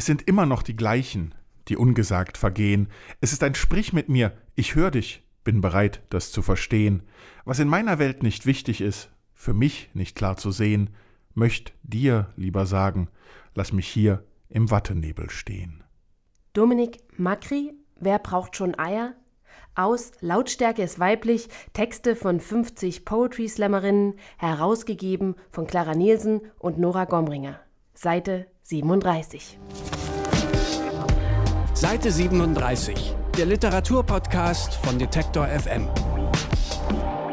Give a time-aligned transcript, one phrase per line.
[0.00, 1.34] Es sind immer noch die gleichen,
[1.68, 2.88] die ungesagt vergehen.
[3.20, 7.02] Es ist ein Sprich mit mir, ich hör dich, bin bereit, das zu verstehen.
[7.44, 10.88] Was in meiner Welt nicht wichtig ist, für mich nicht klar zu sehen,
[11.34, 13.08] möcht dir lieber sagen,
[13.54, 15.84] lass mich hier im Wattenebel stehen.
[16.54, 19.12] Dominik Makri, Wer braucht schon Eier?
[19.74, 27.04] Aus Lautstärke ist weiblich, Texte von 50 Poetry Slammerinnen, herausgegeben von Clara Nielsen und Nora
[27.04, 27.60] Gomringer.
[27.92, 29.58] Seite 37.
[31.74, 35.88] Seite 37, der Literaturpodcast von Detektor FM.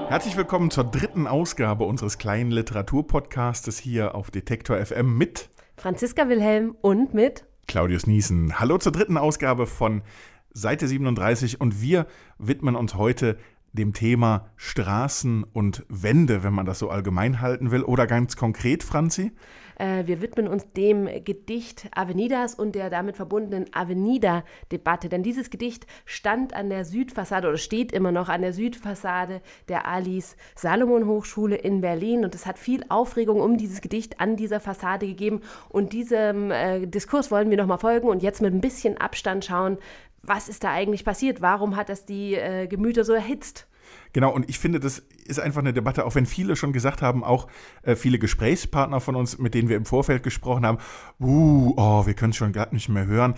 [0.08, 6.76] Herzlich willkommen zur dritten Ausgabe unseres kleinen Literaturpodcastes hier auf Detektor FM mit Franziska Wilhelm
[6.82, 8.60] und mit Claudius Niesen.
[8.60, 10.02] Hallo zur dritten Ausgabe von
[10.54, 12.08] Seite 37 und wir
[12.40, 13.38] widmen uns heute
[13.74, 18.82] dem Thema Straßen und Wände, wenn man das so allgemein halten will, oder ganz konkret,
[18.82, 19.34] Franzi?
[19.78, 25.10] Äh, wir widmen uns dem Gedicht Avenidas und der damit verbundenen Avenida-Debatte.
[25.10, 29.88] Denn dieses Gedicht stand an der Südfassade oder steht immer noch an der Südfassade der
[29.88, 32.24] Alice Salomon Hochschule in Berlin.
[32.24, 35.42] Und es hat viel Aufregung um dieses Gedicht an dieser Fassade gegeben.
[35.70, 39.78] Und diesem äh, Diskurs wollen wir nochmal folgen und jetzt mit ein bisschen Abstand schauen,
[40.24, 41.42] was ist da eigentlich passiert?
[41.42, 43.67] Warum hat das die äh, Gemüter so erhitzt?
[44.14, 47.24] Genau, und ich finde, das ist einfach eine Debatte, auch wenn viele schon gesagt haben,
[47.24, 47.48] auch
[47.84, 50.78] äh, viele Gesprächspartner von uns, mit denen wir im Vorfeld gesprochen haben,
[51.20, 53.36] uh, oh, wir können es schon gar nicht mehr hören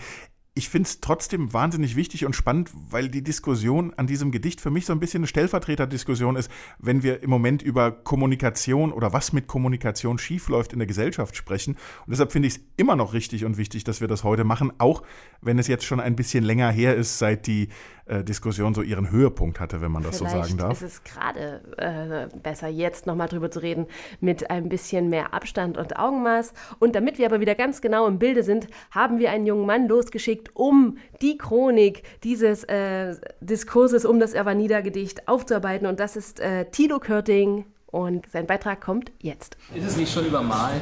[0.54, 4.70] ich finde es trotzdem wahnsinnig wichtig und spannend, weil die Diskussion an diesem Gedicht für
[4.70, 9.32] mich so ein bisschen eine Stellvertreterdiskussion ist, wenn wir im Moment über Kommunikation oder was
[9.32, 11.76] mit Kommunikation schiefläuft in der Gesellschaft sprechen.
[12.04, 14.72] Und deshalb finde ich es immer noch richtig und wichtig, dass wir das heute machen,
[14.78, 15.02] auch
[15.40, 17.68] wenn es jetzt schon ein bisschen länger her ist, seit die
[18.10, 20.72] äh, Diskussion so ihren Höhepunkt hatte, wenn man das Vielleicht so sagen darf.
[20.72, 23.86] Es ist gerade äh, besser, jetzt nochmal drüber zu reden,
[24.20, 26.52] mit ein bisschen mehr Abstand und Augenmaß.
[26.80, 29.86] Und damit wir aber wieder ganz genau im Bilde sind, haben wir einen jungen Mann
[29.86, 35.86] losgeschickt, um die Chronik dieses äh, Diskurses um das Avanida-Gedicht aufzuarbeiten.
[35.86, 37.64] Und das ist äh, Tilo Körting.
[37.90, 39.56] Und sein Beitrag kommt jetzt.
[39.74, 40.80] Ist es nicht schon übermalt?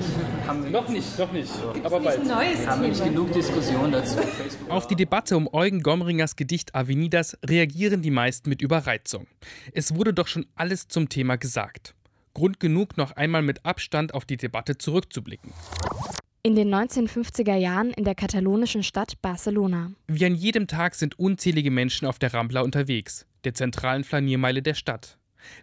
[0.71, 1.51] noch nicht, noch nicht.
[1.83, 2.25] Aber bald.
[2.25, 4.19] Wir haben nicht genug Diskussion dazu.
[4.69, 9.27] Auf die Debatte um Eugen Gomringers Gedicht Avenidas reagieren die meisten mit Überreizung.
[9.73, 11.95] Es wurde doch schon alles zum Thema gesagt.
[12.35, 15.53] Grund genug, noch einmal mit Abstand auf die Debatte zurückzublicken.
[16.43, 19.91] In den 1950er Jahren in der katalonischen Stadt Barcelona.
[20.07, 24.75] Wie an jedem Tag sind unzählige Menschen auf der Rambla unterwegs, der zentralen Flaniermeile der
[24.75, 25.19] Stadt.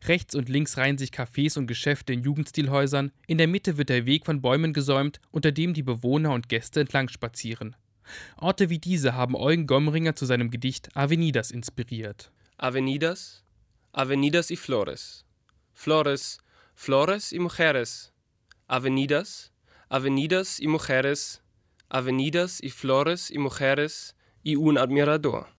[0.08, 4.06] Rechts und links reihen sich Cafés und Geschäfte in Jugendstilhäusern, in der Mitte wird der
[4.06, 7.76] Weg von Bäumen gesäumt, unter dem die Bewohner und Gäste entlang spazieren.
[8.38, 12.32] Orte wie diese haben Eugen Gomringer zu seinem Gedicht Avenidas inspiriert.
[12.58, 13.44] Avenidas,
[13.92, 15.26] Avenidas y Flores.
[15.74, 16.40] Flores,
[16.74, 18.14] Flores y Mujeres.
[18.68, 19.52] Avenidas,
[19.90, 21.42] Avenidas y Mujeres.
[21.90, 25.55] Avenidas y Flores y Mujeres y un admirador.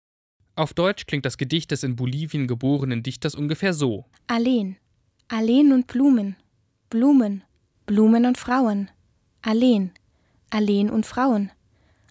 [0.56, 4.76] Auf Deutsch klingt das Gedicht des in Bolivien geborenen Dichters ungefähr so: Alleen,
[5.28, 6.34] Alleen und Blumen,
[6.88, 7.44] Blumen,
[7.84, 8.90] Blumen und Frauen,
[9.42, 9.90] Alleen,
[10.48, 11.50] Alleen und Frauen,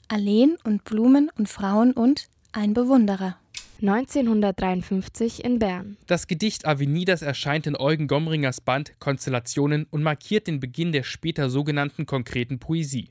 [0.10, 3.36] Alleen und Blumen und Frauen und ein Bewunderer.
[3.82, 5.98] 1953 in Bern.
[6.06, 11.50] Das Gedicht Avenidas erscheint in Eugen Gomringers Band Konstellationen und markiert den Beginn der später
[11.50, 13.10] sogenannten konkreten Poesie.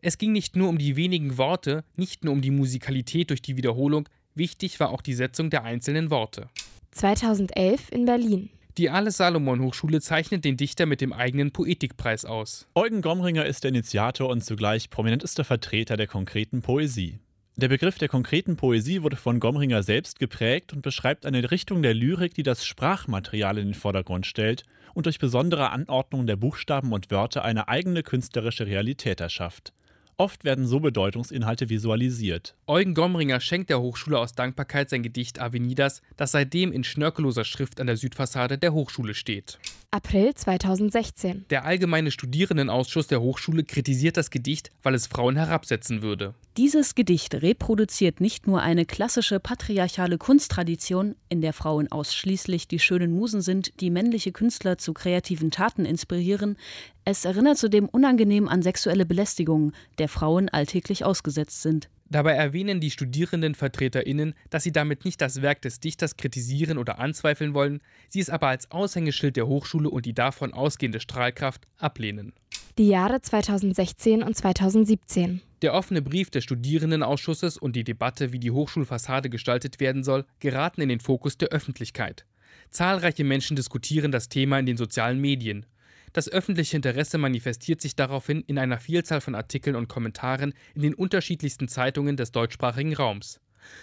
[0.00, 3.56] Es ging nicht nur um die wenigen Worte, nicht nur um die Musikalität durch die
[3.56, 6.48] Wiederholung, Wichtig war auch die Setzung der einzelnen Worte.
[6.90, 8.50] 2011 in Berlin.
[8.76, 12.66] Die Alice Salomon Hochschule zeichnet den Dichter mit dem eigenen Poetikpreis aus.
[12.74, 17.20] Eugen Gomringer ist der Initiator und zugleich prominentester Vertreter der konkreten Poesie.
[17.54, 21.94] Der Begriff der konkreten Poesie wurde von Gomringer selbst geprägt und beschreibt eine Richtung der
[21.94, 24.64] Lyrik, die das Sprachmaterial in den Vordergrund stellt
[24.94, 29.72] und durch besondere Anordnung der Buchstaben und Wörter eine eigene künstlerische Realität erschafft.
[30.16, 32.54] Oft werden so Bedeutungsinhalte visualisiert.
[32.66, 37.78] Eugen Gomringer schenkt der Hochschule aus Dankbarkeit sein Gedicht Avenidas, das seitdem in schnörkelloser Schrift
[37.78, 39.58] an der Südfassade der Hochschule steht.
[39.90, 41.44] April 2016.
[41.50, 46.34] Der Allgemeine Studierendenausschuss der Hochschule kritisiert das Gedicht, weil es Frauen herabsetzen würde.
[46.56, 53.12] Dieses Gedicht reproduziert nicht nur eine klassische patriarchale Kunsttradition, in der Frauen ausschließlich die schönen
[53.12, 56.56] Musen sind, die männliche Künstler zu kreativen Taten inspirieren,
[57.04, 61.90] es erinnert zudem unangenehm an sexuelle Belästigungen, der Frauen alltäglich ausgesetzt sind.
[62.10, 67.54] Dabei erwähnen die StudierendenvertreterInnen, dass sie damit nicht das Werk des Dichters kritisieren oder anzweifeln
[67.54, 72.32] wollen, sie es aber als Aushängeschild der Hochschule und die davon ausgehende Strahlkraft ablehnen.
[72.76, 75.40] Die Jahre 2016 und 2017.
[75.62, 80.82] Der offene Brief des Studierendenausschusses und die Debatte, wie die Hochschulfassade gestaltet werden soll, geraten
[80.82, 82.26] in den Fokus der Öffentlichkeit.
[82.70, 85.66] Zahlreiche Menschen diskutieren das Thema in den sozialen Medien.
[86.14, 90.94] Das öffentliche Interesse manifestiert sich daraufhin in einer Vielzahl von Artikeln und Kommentaren in den
[90.94, 93.40] unterschiedlichsten Zeitungen des deutschsprachigen Raums.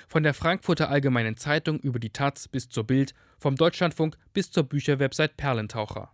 [0.08, 4.64] Von der Frankfurter Allgemeinen Zeitung über die Taz bis zur Bild, vom Deutschlandfunk bis zur
[4.64, 6.14] Bücherwebsite Perlentaucher.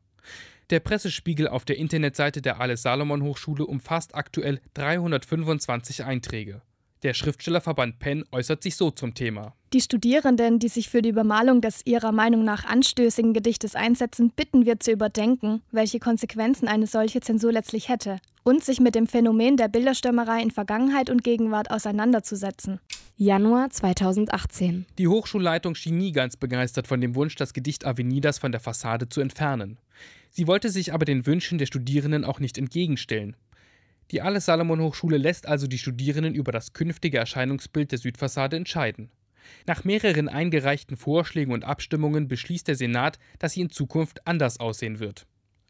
[0.72, 6.64] Der Pressespiegel auf der Internetseite der Alice Salomon Hochschule umfasst aktuell 325 Einträge.
[7.04, 9.54] Der Schriftstellerverband Penn äußert sich so zum Thema.
[9.74, 14.66] Die Studierenden, die sich für die Übermalung des ihrer Meinung nach anstößigen Gedichtes einsetzen, bitten
[14.66, 19.58] wir zu überdenken, welche Konsequenzen eine solche Zensur letztlich hätte und sich mit dem Phänomen
[19.58, 22.80] der Bilderstürmerei in Vergangenheit und Gegenwart auseinanderzusetzen.
[23.18, 24.86] Januar 2018.
[24.98, 29.10] Die Hochschulleitung schien nie ganz begeistert von dem Wunsch, das Gedicht Avenidas von der Fassade
[29.10, 29.80] zu entfernen.
[30.30, 33.36] Sie wollte sich aber den Wünschen der Studierenden auch nicht entgegenstellen.
[34.12, 39.10] Die Alles Salomon Hochschule lässt also die Studierenden über das künftige Erscheinungsbild der Südfassade entscheiden.
[39.66, 45.00] Nach mehreren eingereichten Vorschlägen und Abstimmungen beschließt der Senat, dass sie in Zukunft anders aussehen
[45.00, 45.28] wird.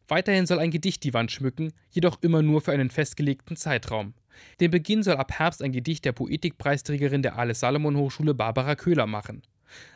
[0.08, 4.14] Weiterhin soll ein Gedicht die Wand schmücken, jedoch immer nur für einen festgelegten Zeitraum.
[4.60, 9.08] Den Beginn soll ab Herbst ein Gedicht der Poetikpreisträgerin der Alles Salomon Hochschule Barbara Köhler
[9.08, 9.42] machen.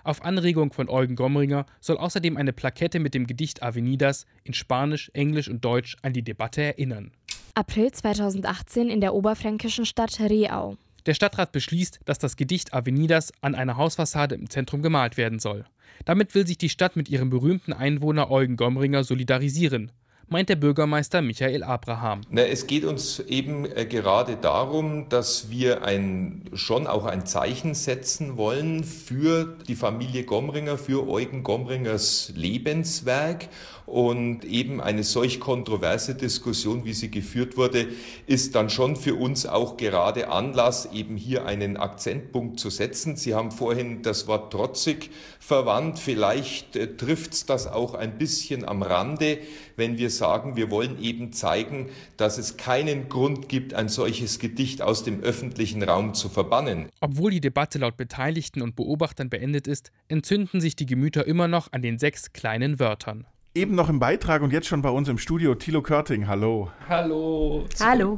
[0.04, 5.10] Auf Anregung von Eugen Gomringer soll außerdem eine Plakette mit dem Gedicht Avenidas in Spanisch,
[5.14, 7.12] Englisch und Deutsch an die Debatte erinnern.
[7.56, 10.78] April 2018 in der oberfränkischen Stadt Riau.
[11.06, 15.66] Der Stadtrat beschließt, dass das Gedicht Avenidas an einer Hausfassade im Zentrum gemalt werden soll.
[16.06, 19.92] Damit will sich die Stadt mit ihrem berühmten Einwohner Eugen Gomringer solidarisieren
[20.32, 22.22] meint der Bürgermeister Michael Abraham.
[22.30, 27.76] Na, es geht uns eben äh, gerade darum, dass wir ein, schon auch ein Zeichen
[27.76, 33.50] setzen wollen für die Familie Gomringer, für Eugen Gomringers Lebenswerk.
[33.92, 37.90] Und eben eine solch kontroverse Diskussion, wie sie geführt wurde,
[38.26, 43.18] ist dann schon für uns auch gerade Anlass, eben hier einen Akzentpunkt zu setzen.
[43.18, 45.10] Sie haben vorhin das Wort trotzig
[45.40, 46.00] verwandt.
[46.00, 49.40] Vielleicht äh, trifft es das auch ein bisschen am Rande,
[49.76, 54.82] wenn wir sagen, wir wollen eben zeigen, dass es keinen Grund gibt, ein solches Gedicht
[54.82, 56.88] aus dem öffentlichen Raum zu verbannen.
[57.02, 61.74] Obwohl die Debatte laut Beteiligten und Beobachtern beendet ist, entzünden sich die Gemüter immer noch
[61.74, 63.26] an den sechs kleinen Wörtern.
[63.54, 66.26] Eben noch im Beitrag und jetzt schon bei uns im Studio Thilo Körting.
[66.26, 66.72] Hallo.
[66.88, 67.66] Hallo.
[67.74, 67.90] Zurück.
[67.90, 68.16] Hallo.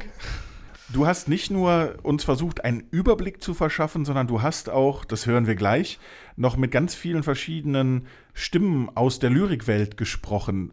[0.90, 5.26] Du hast nicht nur uns versucht, einen Überblick zu verschaffen, sondern du hast auch, das
[5.26, 5.98] hören wir gleich,
[6.36, 10.70] noch mit ganz vielen verschiedenen Stimmen aus der Lyrikwelt gesprochen.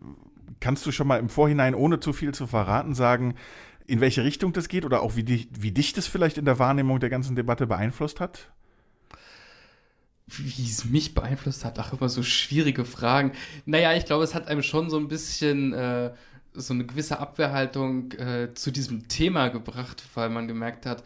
[0.60, 3.34] Kannst du schon mal im Vorhinein, ohne zu viel zu verraten, sagen,
[3.88, 6.60] in welche Richtung das geht oder auch wie, die, wie dich das vielleicht in der
[6.60, 8.52] Wahrnehmung der ganzen Debatte beeinflusst hat?
[10.38, 13.34] Wie es mich beeinflusst hat, ach, immer so schwierige Fragen.
[13.66, 16.12] Naja, ich glaube, es hat einem schon so ein bisschen äh,
[16.54, 21.04] so eine gewisse Abwehrhaltung äh, zu diesem Thema gebracht, weil man gemerkt hat,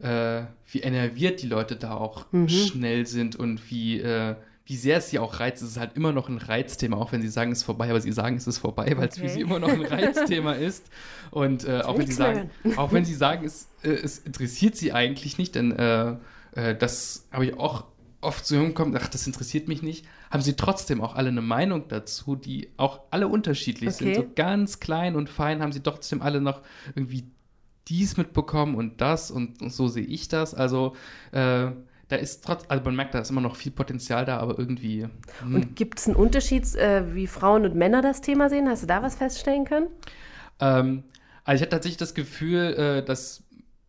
[0.00, 2.48] äh, wie enerviert die Leute da auch mhm.
[2.48, 4.36] schnell sind und wie äh,
[4.68, 5.62] wie sehr es sie auch reizt.
[5.62, 8.00] Es ist halt immer noch ein Reizthema, auch wenn sie sagen, es ist vorbei, aber
[8.00, 10.90] sie sagen, es ist vorbei, weil es für sie immer noch ein Reizthema ist.
[11.30, 14.92] Und äh, auch, wenn sie sagen, auch wenn sie sagen, es, äh, es interessiert sie
[14.92, 16.18] eigentlich nicht, denn
[16.56, 17.84] das habe ich auch
[18.26, 21.42] oft zu hören kommt, ach, das interessiert mich nicht, haben sie trotzdem auch alle eine
[21.42, 24.04] Meinung dazu, die auch alle unterschiedlich okay.
[24.04, 24.16] sind.
[24.16, 26.62] So ganz klein und fein haben sie trotzdem alle noch
[26.94, 27.24] irgendwie
[27.88, 30.54] dies mitbekommen und das und, und so sehe ich das.
[30.54, 30.96] Also
[31.32, 31.70] äh,
[32.08, 35.08] da ist trotz, also man merkt, da ist immer noch viel Potenzial da, aber irgendwie.
[35.40, 35.54] Hm.
[35.54, 38.68] Und gibt es einen Unterschied, äh, wie Frauen und Männer das Thema sehen?
[38.68, 39.88] Hast du da was feststellen können?
[40.60, 41.04] Ähm,
[41.44, 43.42] also ich hatte tatsächlich das Gefühl, äh, dass,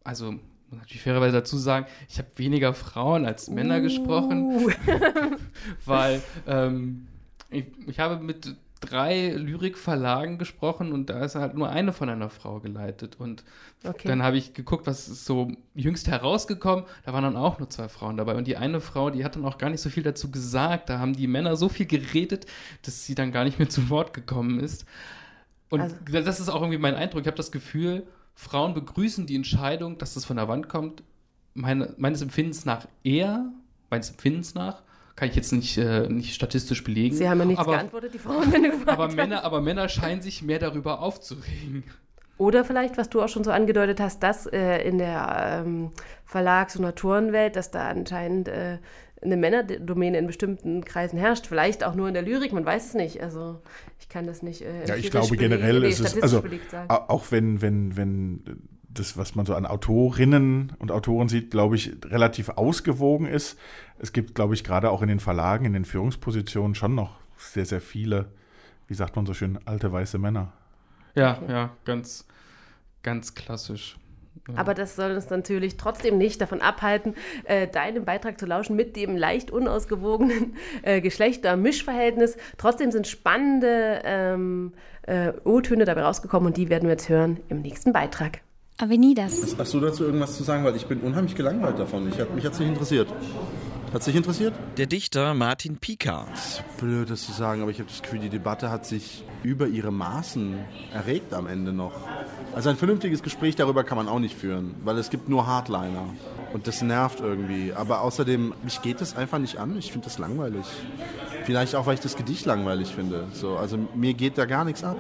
[0.04, 0.36] also
[0.70, 3.82] muss natürlich fairerweise dazu sagen, ich habe weniger Frauen als Männer uh.
[3.82, 4.74] gesprochen,
[5.86, 7.08] weil ähm,
[7.50, 12.30] ich, ich habe mit drei Lyrikverlagen gesprochen und da ist halt nur eine von einer
[12.30, 13.16] Frau geleitet.
[13.20, 13.44] Und
[13.84, 14.08] okay.
[14.08, 16.86] dann habe ich geguckt, was ist so jüngst herausgekommen.
[17.06, 18.36] Da waren dann auch nur zwei Frauen dabei.
[18.36, 20.90] Und die eine Frau, die hat dann auch gar nicht so viel dazu gesagt.
[20.90, 22.46] Da haben die Männer so viel geredet,
[22.84, 24.86] dass sie dann gar nicht mehr zu Wort gekommen ist.
[25.70, 25.96] Und also.
[26.06, 27.22] das ist auch irgendwie mein Eindruck.
[27.22, 31.02] Ich habe das Gefühl, Frauen begrüßen die Entscheidung, dass das von der Wand kommt,
[31.56, 33.52] meine, meines Empfindens nach eher,
[33.90, 34.84] meines Empfindens nach,
[35.16, 37.16] kann ich jetzt nicht, äh, nicht statistisch belegen.
[37.16, 39.90] Sie haben ja nichts aber, geantwortet, die Frauen, wenn du gefragt aber Männer, aber Männer
[39.90, 41.84] scheinen sich mehr darüber aufzuregen.
[42.38, 45.90] Oder vielleicht, was du auch schon so angedeutet hast, dass äh, in der ähm,
[46.24, 48.78] Verlags- und Autorenwelt, dass da anscheinend äh,
[49.22, 51.48] eine Männerdomäne in bestimmten Kreisen herrscht.
[51.48, 53.22] Vielleicht auch nur in der Lyrik, man weiß es nicht.
[53.22, 53.62] Also
[54.00, 54.62] ich kann das nicht.
[54.62, 56.44] Äh, ja, ich glaube generell ist es, also
[56.88, 58.44] auch wenn, wenn, wenn
[58.88, 63.58] das, was man so an Autorinnen und Autoren sieht, glaube ich, relativ ausgewogen ist.
[64.00, 67.66] Es gibt, glaube ich, gerade auch in den Verlagen, in den Führungspositionen schon noch sehr,
[67.66, 68.32] sehr viele,
[68.88, 70.54] wie sagt man so schön, alte weiße Männer.
[71.16, 71.52] Ja, okay.
[71.52, 72.26] ja, ganz,
[73.04, 73.98] ganz klassisch.
[74.56, 77.16] Aber das soll uns natürlich trotzdem nicht davon abhalten,
[77.46, 82.38] äh, deinem Beitrag zu lauschen mit dem leicht unausgewogenen äh, Geschlechtermischverhältnis.
[82.58, 87.62] Trotzdem sind spannende ähm, äh, O-Töne dabei rausgekommen und die werden wir jetzt hören im
[87.62, 88.42] nächsten Beitrag.
[88.80, 89.56] Avenidas.
[89.58, 90.64] Hast du dazu irgendwas zu sagen?
[90.64, 92.08] Weil ich bin unheimlich gelangweilt davon.
[92.10, 93.08] Ich, mich hat es nicht interessiert.
[93.92, 94.54] Hat es dich interessiert?
[94.78, 98.70] Der Dichter Martin ist blöd, das zu sagen, aber ich habe das Gefühl, die Debatte
[98.70, 100.60] hat sich über ihre Maßen
[100.94, 101.94] erregt am Ende noch.
[102.58, 106.10] Also ein vernünftiges Gespräch darüber kann man auch nicht führen, weil es gibt nur Hardliner.
[106.54, 107.72] Und das nervt irgendwie.
[107.72, 109.78] Aber außerdem, mich geht das einfach nicht an.
[109.78, 110.66] Ich finde das langweilig.
[111.46, 113.28] Vielleicht auch, weil ich das Gedicht langweilig finde.
[113.32, 114.98] So, also mir geht da gar nichts ab.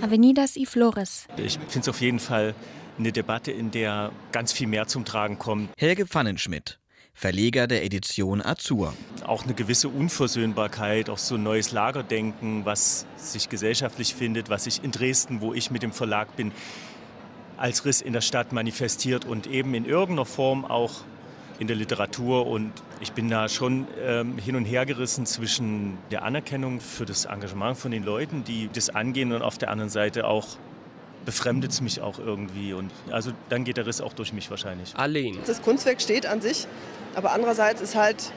[0.00, 1.26] Avenidas y Flores.
[1.36, 2.54] Ich finde es auf jeden Fall
[2.96, 5.70] eine Debatte, in der ganz viel mehr zum Tragen kommt.
[5.78, 6.78] Helge Pfannenschmidt.
[7.12, 8.94] Verleger der Edition Azur.
[9.26, 14.84] Auch eine gewisse Unversöhnbarkeit, auch so ein neues Lagerdenken, was sich gesellschaftlich findet, was sich
[14.84, 16.52] in Dresden, wo ich mit dem Verlag bin,
[17.60, 20.92] als Riss in der Stadt manifestiert und eben in irgendeiner Form auch
[21.58, 22.46] in der Literatur.
[22.46, 27.26] Und ich bin da schon ähm, hin und her gerissen zwischen der Anerkennung für das
[27.26, 30.56] Engagement von den Leuten, die das angehen, und auf der anderen Seite auch
[31.26, 32.72] befremdet es mich auch irgendwie.
[32.72, 34.96] Und also dann geht der Riss auch durch mich wahrscheinlich.
[34.96, 35.36] Allein.
[35.46, 36.66] Das Kunstwerk steht an sich,
[37.14, 38.32] aber andererseits ist halt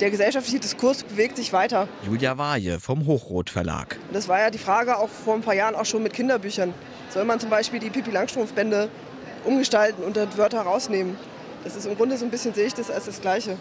[0.00, 1.86] der gesellschaftliche Diskurs bewegt sich weiter.
[2.04, 3.98] Julia Waje vom Hochrot Verlag.
[4.12, 6.74] Das war ja die Frage auch vor ein paar Jahren auch schon mit Kinderbüchern.
[7.14, 8.88] Soll man zum Beispiel die Pipi Langstrumpf-Bände
[9.44, 11.16] umgestalten und dann Wörter rausnehmen?
[11.62, 13.56] Das ist im Grunde so ein bisschen, sehe ich das als das Gleiche.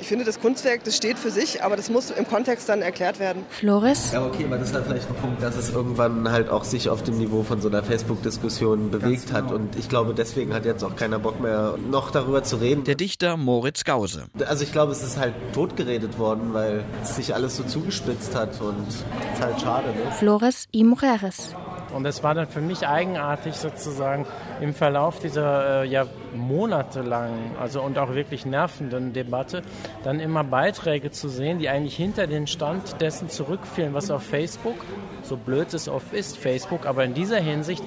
[0.00, 3.20] Ich finde, das Kunstwerk, das steht für sich, aber das muss im Kontext dann erklärt
[3.20, 3.44] werden.
[3.50, 4.12] Flores?
[4.12, 6.88] Ja, okay, aber das ist halt vielleicht ein Punkt, dass es irgendwann halt auch sich
[6.88, 9.38] auf dem Niveau von so einer Facebook-Diskussion bewegt genau.
[9.38, 9.52] hat.
[9.52, 12.82] Und ich glaube, deswegen hat jetzt auch keiner Bock mehr, noch darüber zu reden.
[12.84, 14.24] Der Dichter Moritz Gause.
[14.46, 18.60] Also ich glaube, es ist halt totgeredet worden, weil es sich alles so zugespitzt hat
[18.60, 19.88] und es ist halt schade.
[19.88, 20.10] Ne?
[20.18, 21.54] Flores y Mujeres.
[21.94, 24.26] Und es war dann für mich eigenartig sozusagen
[24.60, 29.62] im Verlauf dieser äh, ja monatelangen, also und auch wirklich nervenden Debatte,
[30.04, 34.76] dann immer Beiträge zu sehen, die eigentlich hinter den Stand dessen zurückfielen, was auf Facebook,
[35.22, 37.82] so blöd es oft ist, Facebook, aber in dieser Hinsicht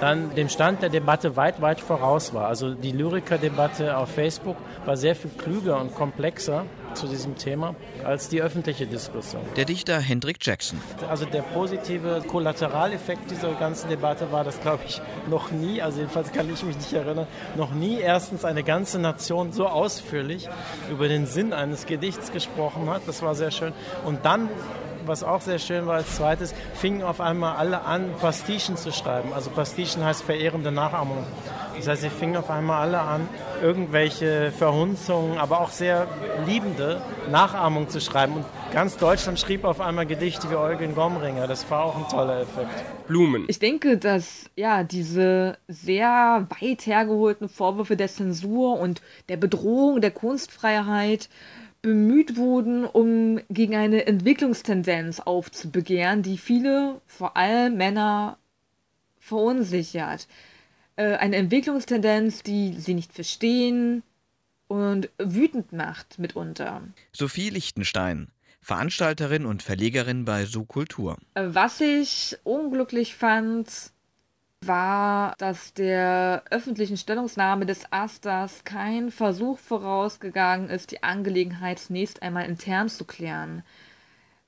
[0.00, 2.48] dann dem Stand der Debatte weit, weit voraus war.
[2.48, 6.64] Also die Lyrikerdebatte auf Facebook war sehr viel klüger und komplexer
[6.96, 7.74] zu diesem Thema
[8.04, 9.42] als die öffentliche Diskussion.
[9.56, 10.80] Der Dichter Hendrik Jackson.
[11.08, 16.32] Also der positive Kollateraleffekt dieser ganzen Debatte war, dass glaube ich noch nie, also jedenfalls
[16.32, 17.26] kann ich mich nicht erinnern,
[17.56, 20.48] noch nie erstens eine ganze Nation so ausführlich
[20.90, 23.02] über den Sinn eines Gedichts gesprochen hat.
[23.06, 23.72] Das war sehr schön.
[24.04, 24.48] Und dann
[25.06, 29.32] was auch sehr schön war als zweites, fingen auf einmal alle an, Pastichen zu schreiben.
[29.32, 31.24] Also Pastichen heißt verehrende Nachahmung.
[31.76, 33.28] Das heißt, sie fingen auf einmal alle an,
[33.62, 36.06] irgendwelche Verhunzungen, aber auch sehr
[36.46, 38.34] liebende Nachahmungen zu schreiben.
[38.34, 41.46] Und ganz Deutschland schrieb auf einmal Gedichte wie Eugen Gomringer.
[41.46, 43.06] Das war auch ein toller Effekt.
[43.06, 43.44] Blumen.
[43.48, 50.10] Ich denke, dass ja diese sehr weit hergeholten Vorwürfe der Zensur und der Bedrohung der
[50.10, 51.28] Kunstfreiheit
[51.82, 58.38] bemüht wurden, um gegen eine Entwicklungstendenz aufzubegehren, die viele, vor allem Männer,
[59.20, 60.26] verunsichert
[61.02, 64.02] eine Entwicklungstendenz, die sie nicht verstehen
[64.68, 66.82] und wütend macht mitunter.
[67.12, 68.28] Sophie Lichtenstein,
[68.60, 71.18] Veranstalterin und Verlegerin bei Subkultur.
[71.34, 73.68] Äh, was ich unglücklich fand,
[74.60, 82.46] war, dass der öffentlichen Stellungnahme des Asters kein Versuch vorausgegangen ist, die Angelegenheit zunächst einmal
[82.46, 83.62] intern zu klären.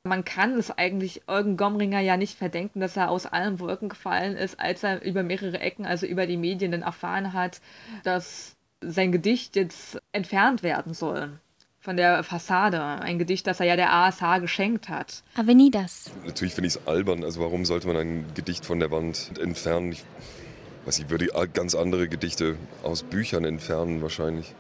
[0.09, 4.37] Man kann es eigentlich Eugen Gomringer ja nicht verdenken, dass er aus allen Wolken gefallen
[4.37, 7.61] ist, als er über mehrere Ecken, also über die Medien, dann erfahren hat,
[8.05, 11.39] dass sein Gedicht jetzt entfernt werden soll
[11.81, 12.83] von der Fassade.
[12.83, 15.23] Ein Gedicht, das er ja der ASH geschenkt hat.
[15.35, 16.11] Avenidas.
[16.25, 17.25] Natürlich finde ich es albern.
[17.25, 19.93] Also warum sollte man ein Gedicht von der Wand entfernen?
[19.93, 20.05] Ich
[20.89, 24.55] weiß ich würde ganz andere Gedichte aus Büchern entfernen wahrscheinlich.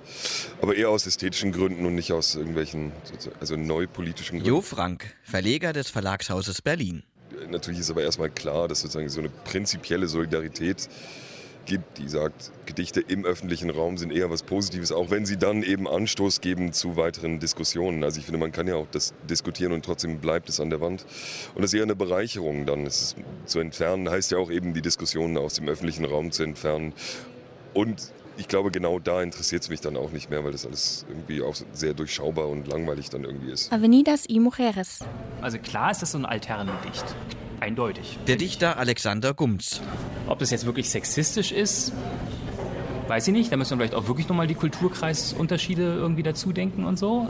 [0.60, 2.92] Aber eher aus ästhetischen Gründen und nicht aus irgendwelchen,
[3.40, 4.54] also neupolitischen Gründen.
[4.54, 7.02] Jo Frank, Verleger des Verlagshauses Berlin.
[7.48, 10.90] Natürlich ist aber erstmal klar, dass sozusagen so eine prinzipielle Solidarität
[11.68, 15.62] gibt, die sagt, Gedichte im öffentlichen Raum sind eher was Positives, auch wenn sie dann
[15.62, 18.02] eben Anstoß geben zu weiteren Diskussionen.
[18.02, 20.80] Also ich finde, man kann ja auch das diskutieren und trotzdem bleibt es an der
[20.80, 21.04] Wand.
[21.54, 22.86] Und das ist eher eine Bereicherung dann.
[22.86, 26.94] Es zu entfernen heißt ja auch eben, die Diskussionen aus dem öffentlichen Raum zu entfernen.
[27.74, 31.04] Und ich glaube, genau da interessiert es mich dann auch nicht mehr, weil das alles
[31.08, 33.72] irgendwie auch sehr durchschaubar und langweilig dann irgendwie ist.
[33.72, 35.00] Avenidas y Mujeres.
[35.42, 37.04] Also klar ist das so ein Altherrengedicht.
[37.60, 38.18] Eindeutig.
[38.28, 39.80] Der Dichter Alexander Gumz.
[40.28, 41.92] Ob das jetzt wirklich sexistisch ist,
[43.08, 43.50] weiß ich nicht.
[43.50, 47.28] Da müssen wir vielleicht auch wirklich nochmal die Kulturkreisunterschiede irgendwie dazu denken und so.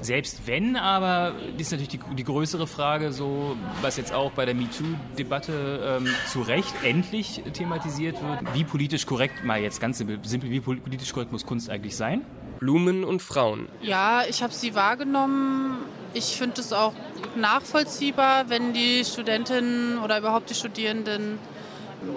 [0.00, 4.46] Selbst wenn, aber das ist natürlich die, die größere Frage, so was jetzt auch bei
[4.46, 8.54] der MeToo-Debatte ähm, zu Recht endlich thematisiert wird.
[8.54, 12.22] Wie politisch korrekt, mal jetzt ganz simpel, simpel wie politisch korrekt muss Kunst eigentlich sein?
[12.60, 13.68] Blumen und Frauen.
[13.82, 15.78] Ja, ich habe sie wahrgenommen.
[16.12, 16.92] Ich finde es auch
[17.36, 21.38] nachvollziehbar, wenn die Studentinnen oder überhaupt die Studierenden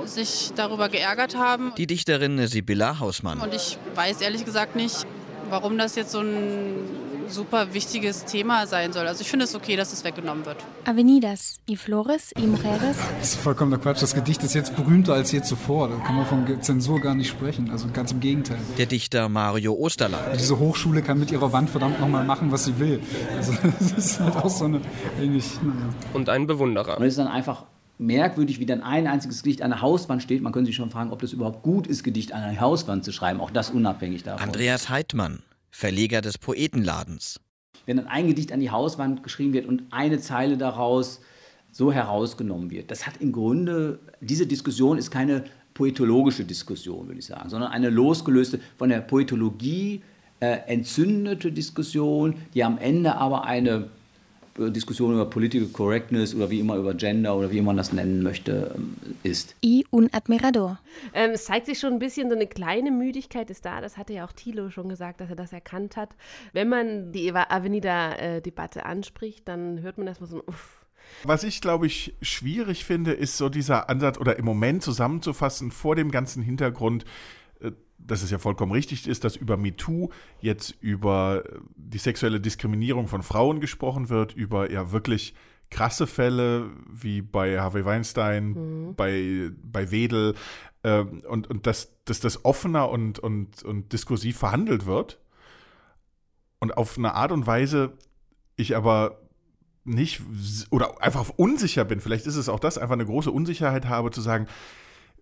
[0.05, 1.73] sich darüber geärgert haben.
[1.77, 3.39] Die Dichterin Sibylla Hausmann.
[3.39, 5.05] Und ich weiß ehrlich gesagt nicht,
[5.49, 7.02] warum das jetzt so ein
[7.33, 9.07] super wichtiges Thema sein soll.
[9.07, 10.57] Also ich finde es okay, dass es weggenommen wird.
[10.85, 12.97] Avenidas, y flores, y mujeres.
[13.19, 14.01] Das ist vollkommener Quatsch.
[14.01, 15.89] Das Gedicht ist jetzt berühmter als je zuvor.
[15.89, 17.69] Da kann man von Zensur gar nicht sprechen.
[17.71, 18.57] Also ganz im Gegenteil.
[18.77, 20.23] Der Dichter Mario Osterland.
[20.39, 23.01] Diese Hochschule kann mit ihrer Wand verdammt nochmal machen, was sie will.
[23.35, 24.81] Also das ist halt auch so eine,
[25.19, 25.89] eigentlich, naja.
[26.13, 26.97] Und ein Bewunderer.
[26.97, 27.65] Und es ist dann einfach
[27.97, 30.41] merkwürdig, wie dann ein einziges Gedicht an der Hauswand steht.
[30.41, 33.11] Man könnte sich schon fragen, ob das überhaupt gut ist, Gedicht an eine Hauswand zu
[33.11, 33.39] schreiben.
[33.39, 34.43] Auch das unabhängig davon.
[34.43, 35.41] Andreas Heidmann,
[35.73, 37.41] Verleger des Poetenladens.
[37.87, 41.19] Wenn dann ein Gedicht an die Hauswand geschrieben wird und eine Zeile daraus
[41.71, 47.25] so herausgenommen wird, das hat im Grunde, diese Diskussion ist keine poetologische Diskussion, würde ich
[47.25, 50.03] sagen, sondern eine losgelöste von der Poetologie
[50.39, 53.89] äh, entzündete Diskussion, die am Ende aber eine
[54.57, 58.75] Diskussion über Political Correctness oder wie immer über Gender oder wie man das nennen möchte,
[59.23, 59.55] ist.
[59.63, 60.79] Y un admirador.
[61.13, 63.81] Ähm, es zeigt sich schon ein bisschen, so eine kleine Müdigkeit ist da.
[63.81, 66.15] Das hatte ja auch Thilo schon gesagt, dass er das erkannt hat.
[66.51, 70.85] Wenn man die Avenida-Debatte anspricht, dann hört man erstmal so ein Uff.
[71.23, 75.95] Was ich, glaube ich, schwierig finde, ist so dieser Ansatz oder im Moment zusammenzufassen vor
[75.95, 77.05] dem ganzen Hintergrund,
[78.05, 80.09] dass es ja vollkommen richtig ist, dass über MeToo
[80.41, 81.43] jetzt über
[81.75, 85.33] die sexuelle Diskriminierung von Frauen gesprochen wird, über ja wirklich
[85.69, 88.95] krasse Fälle wie bei Harvey Weinstein, mhm.
[88.95, 90.35] bei, bei Wedel
[90.83, 95.19] äh, und, und dass, dass das offener und, und, und diskursiv verhandelt wird
[96.59, 97.93] und auf eine Art und Weise
[98.55, 99.19] ich aber
[99.83, 100.21] nicht
[100.69, 104.21] oder einfach unsicher bin, vielleicht ist es auch das, einfach eine große Unsicherheit habe zu
[104.21, 104.47] sagen,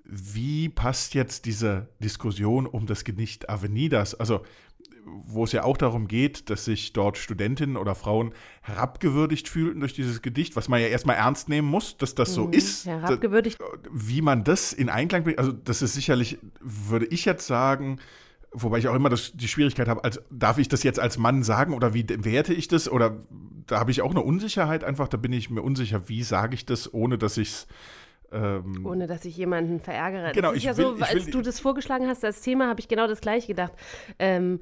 [0.03, 4.41] wie passt jetzt diese Diskussion um das Gedicht Avenidas, also
[5.05, 9.93] wo es ja auch darum geht, dass sich dort Studentinnen oder Frauen herabgewürdigt fühlten durch
[9.93, 12.86] dieses Gedicht, was man ja erstmal ernst nehmen muss, dass das so mhm, ist.
[12.86, 13.60] Herabgewürdigt.
[13.91, 18.00] Wie man das in Einklang bringt, also das ist sicherlich, würde ich jetzt sagen,
[18.51, 21.43] wobei ich auch immer das, die Schwierigkeit habe, als, darf ich das jetzt als Mann
[21.43, 22.89] sagen oder wie werte ich das?
[22.89, 23.17] Oder
[23.68, 26.66] da habe ich auch eine Unsicherheit einfach, da bin ich mir unsicher, wie sage ich
[26.66, 27.68] das, ohne dass ich es
[28.31, 30.31] ähm, Ohne dass ich jemanden verärgere.
[30.33, 32.67] Genau, das ist ich ja will, so, als will, du das vorgeschlagen hast als Thema,
[32.67, 33.74] habe ich genau das gleiche gedacht.
[34.20, 34.59] Ähm,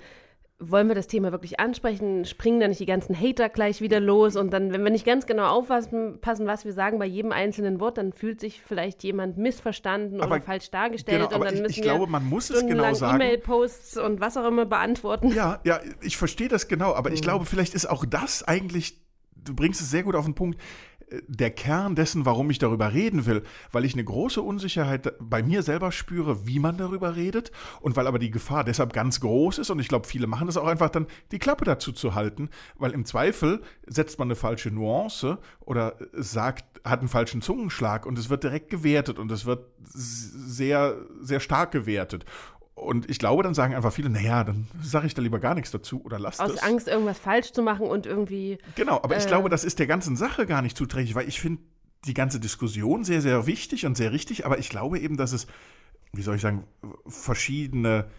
[0.61, 2.25] wollen wir das Thema wirklich ansprechen?
[2.25, 4.35] Springen da nicht die ganzen Hater gleich wieder los?
[4.35, 7.97] Und dann, wenn wir nicht ganz genau aufpassen, was wir sagen bei jedem einzelnen Wort,
[7.97, 11.21] dann fühlt sich vielleicht jemand missverstanden Aber- oder falsch dargestellt.
[11.29, 13.21] genau, und dann ich- müssen ich glaube, man muss es genau sagen.
[13.21, 15.29] E-Mail-Posts und was auch immer beantworten.
[15.33, 17.23] Ja, ja, ich verstehe das genau, aber ich Mhm.
[17.23, 18.99] glaube, vielleicht ist auch das eigentlich,
[19.37, 20.59] du bringst es sehr gut auf den Punkt,
[21.27, 25.63] der Kern dessen, warum ich darüber reden will, weil ich eine große Unsicherheit bei mir
[25.63, 29.69] selber spüre, wie man darüber redet und weil aber die Gefahr deshalb ganz groß ist
[29.69, 32.91] und ich glaube, viele machen das auch einfach dann, die Klappe dazu zu halten, weil
[32.91, 38.29] im Zweifel setzt man eine falsche Nuance oder sagt, hat einen falschen Zungenschlag und es
[38.29, 42.25] wird direkt gewertet und es wird sehr, sehr stark gewertet.
[42.79, 45.71] Und ich glaube, dann sagen einfach viele, naja, dann sage ich da lieber gar nichts
[45.71, 46.63] dazu oder lass Aus das.
[46.63, 48.57] Angst, irgendwas falsch zu machen und irgendwie.
[48.75, 51.39] Genau, aber ich äh, glaube, das ist der ganzen Sache gar nicht zuträglich, weil ich
[51.39, 51.61] finde
[52.05, 55.47] die ganze Diskussion sehr, sehr wichtig und sehr richtig, aber ich glaube eben, dass es,
[56.13, 56.63] wie soll ich sagen,
[57.07, 58.09] verschiedene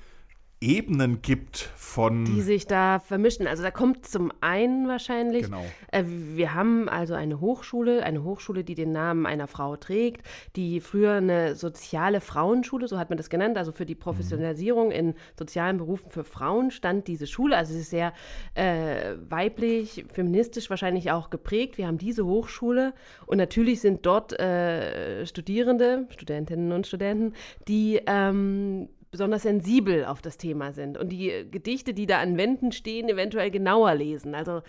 [0.63, 2.27] Ebenen gibt von.
[2.27, 3.47] die sich da vermischen.
[3.47, 5.65] Also da kommt zum einen wahrscheinlich, Genau.
[5.91, 10.23] äh, wir haben also eine Hochschule, eine Hochschule, die den Namen einer Frau trägt,
[10.57, 15.15] die früher eine soziale Frauenschule, so hat man das genannt, also für die Professionalisierung in
[15.39, 17.57] sozialen Berufen für Frauen stand diese Schule.
[17.57, 18.13] Also sie ist sehr
[18.55, 21.79] äh, weiblich, feministisch wahrscheinlich auch geprägt.
[21.79, 22.93] Wir haben diese Hochschule
[23.27, 27.33] und natürlich sind dort äh, Studierende, Studentinnen und Studenten,
[27.67, 32.37] die ähm, besonders sensibel auf das Thema sind und die äh, Gedichte, die da an
[32.37, 34.35] Wänden stehen, eventuell genauer lesen.
[34.35, 34.63] Also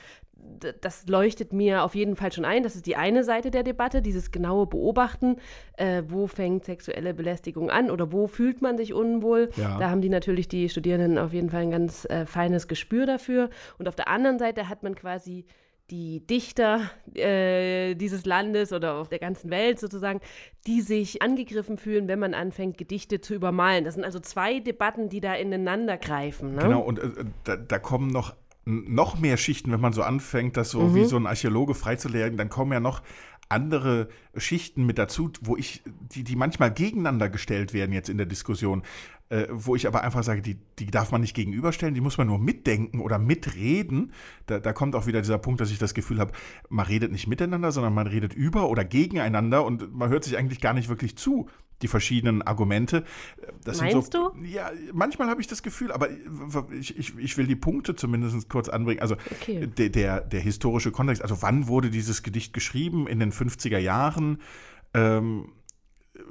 [0.82, 2.63] das leuchtet mir auf jeden Fall schon ein.
[2.63, 5.38] Das ist die eine Seite der Debatte, dieses genaue Beobachten,
[5.77, 9.49] äh, wo fängt sexuelle Belästigung an oder wo fühlt man sich unwohl.
[9.56, 9.77] Ja.
[9.77, 13.49] Da haben die natürlich die Studierenden auf jeden Fall ein ganz äh, feines Gespür dafür.
[13.77, 15.45] Und auf der anderen Seite hat man quasi
[15.91, 20.21] die Dichter äh, dieses Landes oder auf der ganzen Welt sozusagen,
[20.65, 23.84] die sich angegriffen fühlen, wenn man anfängt, Gedichte zu übermalen.
[23.84, 26.56] Das sind also zwei Debatten, die da ineinander greifen.
[26.56, 26.62] Ne?
[26.63, 27.10] Genau, und äh,
[27.43, 30.95] da, da kommen noch, noch mehr Schichten, wenn man so anfängt, das so Mhm.
[30.95, 33.01] wie so ein Archäologe freizulegen, dann kommen ja noch
[33.51, 35.83] andere Schichten mit dazu, wo ich,
[36.13, 38.83] die, die manchmal gegeneinander gestellt werden jetzt in der Diskussion,
[39.29, 42.27] äh, wo ich aber einfach sage, die, die darf man nicht gegenüberstellen, die muss man
[42.27, 44.11] nur mitdenken oder mitreden.
[44.45, 46.33] Da, da kommt auch wieder dieser Punkt, dass ich das Gefühl habe,
[46.69, 50.59] man redet nicht miteinander, sondern man redet über oder gegeneinander und man hört sich eigentlich
[50.59, 51.47] gar nicht wirklich zu
[51.81, 53.03] die verschiedenen Argumente.
[53.63, 54.43] Das Meinst so, du?
[54.43, 56.09] Ja, manchmal habe ich das Gefühl, aber
[56.71, 59.01] ich, ich, ich will die Punkte zumindest kurz anbringen.
[59.01, 59.67] Also Okay.
[59.67, 63.07] der, der, der historische Kontext, also wann wurde dieses Gedicht geschrieben?
[63.07, 64.39] In den 50er Jahren?
[64.93, 65.49] Ähm,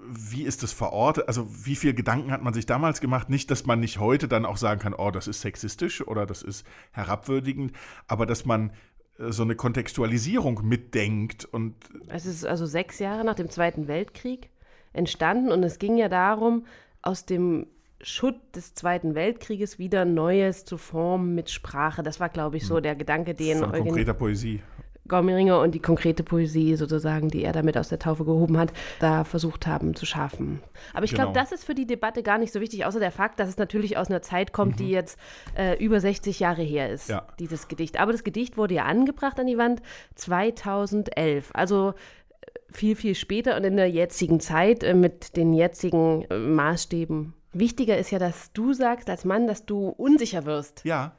[0.09, 1.27] wie ist es verortet?
[1.29, 3.31] Also wie viel Gedanken hat man sich damals gemacht?
[3.31, 6.43] Nicht, dass man nicht heute dann auch sagen kann, oh, das ist sexistisch oder das
[6.43, 7.73] ist herabwürdigend,
[8.07, 8.71] aber dass man
[9.19, 11.75] äh, so eine Kontextualisierung mitdenkt und
[12.09, 14.51] Es ist also sechs Jahre nach dem Zweiten Weltkrieg
[14.93, 16.65] entstanden und es ging ja darum,
[17.03, 17.67] aus dem
[18.03, 22.03] Schutt des Zweiten Weltkrieges wieder Neues zu formen mit Sprache.
[22.03, 24.63] Das war, glaube ich, so der Gedanke, den von konkreter Poesie.
[25.07, 29.25] Gommeringer und die konkrete Poesie sozusagen, die er damit aus der Taufe gehoben hat, da
[29.25, 30.63] versucht haben zu schaffen.
[30.95, 31.41] Aber ich glaube, Genau.
[31.43, 33.97] das ist für die Debatte gar nicht so wichtig, außer der Fakt, dass es natürlich
[33.99, 34.77] aus einer Zeit kommt, Mhm.
[34.77, 35.19] die jetzt
[35.57, 37.27] äh, über 60 Jahre her ist, Ja.
[37.41, 37.99] dieses Gedicht.
[37.99, 39.83] Aber das Gedicht wurde ja angebracht an die Wand
[40.15, 41.95] 2011, also
[42.71, 47.35] viel, viel später und in der jetzigen Zeit äh, mit den jetzigen äh, Maßstäben.
[47.53, 50.85] Wichtiger ist ja, dass du sagst als Mann, dass du unsicher wirst.
[50.85, 51.17] Ja.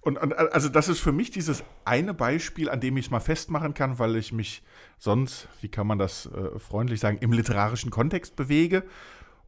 [0.00, 3.20] Und, und also das ist für mich dieses eine Beispiel, an dem ich es mal
[3.20, 4.64] festmachen kann, weil ich mich
[4.98, 8.84] sonst, wie kann man das äh, freundlich sagen, im literarischen Kontext bewege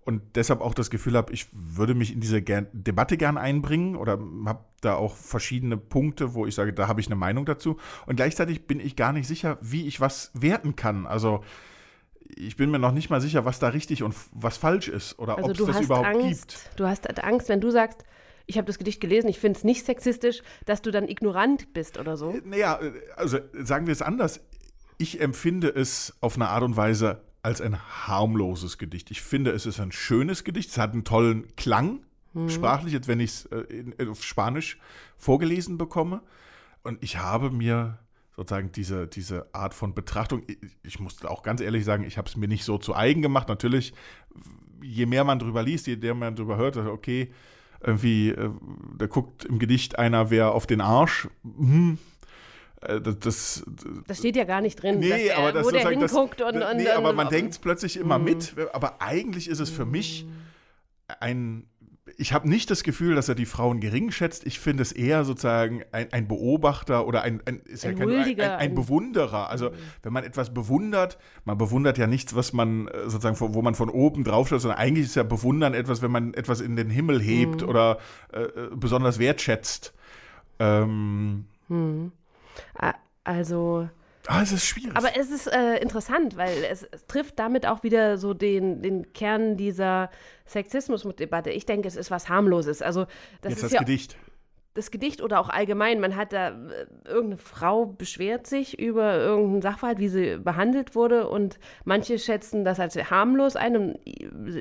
[0.04, 3.96] und deshalb auch das Gefühl habe, ich würde mich in diese gern, Debatte gern einbringen
[3.96, 7.78] oder habe da auch verschiedene Punkte, wo ich sage, da habe ich eine Meinung dazu.
[8.06, 11.06] Und gleichzeitig bin ich gar nicht sicher, wie ich was werten kann.
[11.06, 11.42] Also
[12.36, 15.38] ich bin mir noch nicht mal sicher, was da richtig und was falsch ist oder
[15.38, 16.80] Also ob es das überhaupt Angst, gibt.
[16.80, 18.04] du hast Angst, wenn du sagst,
[18.46, 21.98] ich habe das Gedicht gelesen, ich finde es nicht sexistisch, dass du dann ignorant bist
[21.98, 22.34] oder so.
[22.44, 22.78] Naja,
[23.16, 24.40] also sagen wir es anders.
[24.98, 29.10] Ich empfinde es auf eine Art und Weise als ein harmloses Gedicht.
[29.10, 30.70] Ich finde, es ist ein schönes Gedicht.
[30.70, 32.00] Es hat einen tollen Klang,
[32.32, 32.48] Mhm.
[32.50, 33.58] sprachlich, jetzt wenn ich es äh,
[33.98, 34.78] in- auf Spanisch
[35.16, 36.20] vorgelesen bekomme.
[36.82, 37.98] Und ich habe mir
[38.36, 42.28] sozusagen diese, diese Art von Betrachtung, ich, ich muss auch ganz ehrlich sagen, ich habe
[42.28, 43.48] es mir nicht so zu eigen gemacht.
[43.48, 43.94] Natürlich,
[44.82, 47.30] je mehr man drüber liest, je mehr man drüber hört, okay,
[47.80, 48.50] irgendwie, äh,
[48.98, 51.28] da guckt im Gedicht einer wer auf den Arsch.
[51.44, 52.13] Hm, äh,
[53.00, 53.64] das, das,
[54.06, 56.12] Das steht ja gar nicht drin, nee, dass der, aber das wo der sozusagen das-
[56.12, 58.24] hinguckt und, und nee, aber man denkt es plötzlich immer Mhm.
[58.24, 58.54] mit.
[58.72, 60.26] Aber eigentlich ist es für mich
[61.20, 61.66] ein.
[62.16, 64.46] Ich habe nicht das Gefühl, dass er die Frauen gering schätzt.
[64.46, 68.74] Ich finde es eher sozusagen ein, ein Beobachter oder ein, ein, ja Ein kein, ein,
[68.74, 69.48] Bewunderer.
[69.50, 69.70] Also
[70.02, 73.88] wenn man etwas bewundert, man bewundert ja nichts, was man äh, sozusagen, wo man von
[73.88, 77.20] oben drauf schaut, sondern eigentlich ist ja Bewundern etwas, wenn man etwas in den Himmel
[77.20, 77.68] hebt Mhm.
[77.68, 77.98] oder
[78.32, 79.92] äh, äh, besonders wertschätzt.
[80.60, 82.12] Ähm, Hm.
[83.24, 83.88] Also.
[84.26, 84.96] Ah, es ist schwierig.
[84.96, 89.12] Aber es ist äh, interessant, weil es, es trifft damit auch wieder so den, den
[89.12, 90.10] Kern dieser
[90.46, 91.50] Sexismus-Debatte.
[91.50, 92.80] Ich denke, es ist was harmloses.
[92.80, 93.04] Also
[93.42, 94.16] das jetzt ist das ja Gedicht.
[94.74, 96.52] Das Gedicht oder auch allgemein, man hat da, äh,
[97.04, 102.80] irgendeine Frau beschwert sich über irgendeinen Sachverhalt, wie sie behandelt wurde und manche schätzen das
[102.80, 103.98] als harmlos ein und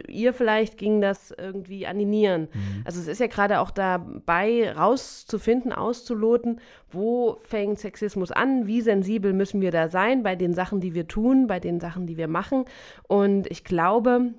[0.07, 2.47] ihr vielleicht ging das irgendwie an die Nieren.
[2.85, 9.33] Also es ist ja gerade auch dabei, rauszufinden, auszuloten, wo fängt Sexismus an, wie sensibel
[9.33, 12.27] müssen wir da sein bei den Sachen, die wir tun, bei den Sachen, die wir
[12.27, 12.65] machen
[13.07, 14.33] und ich glaube,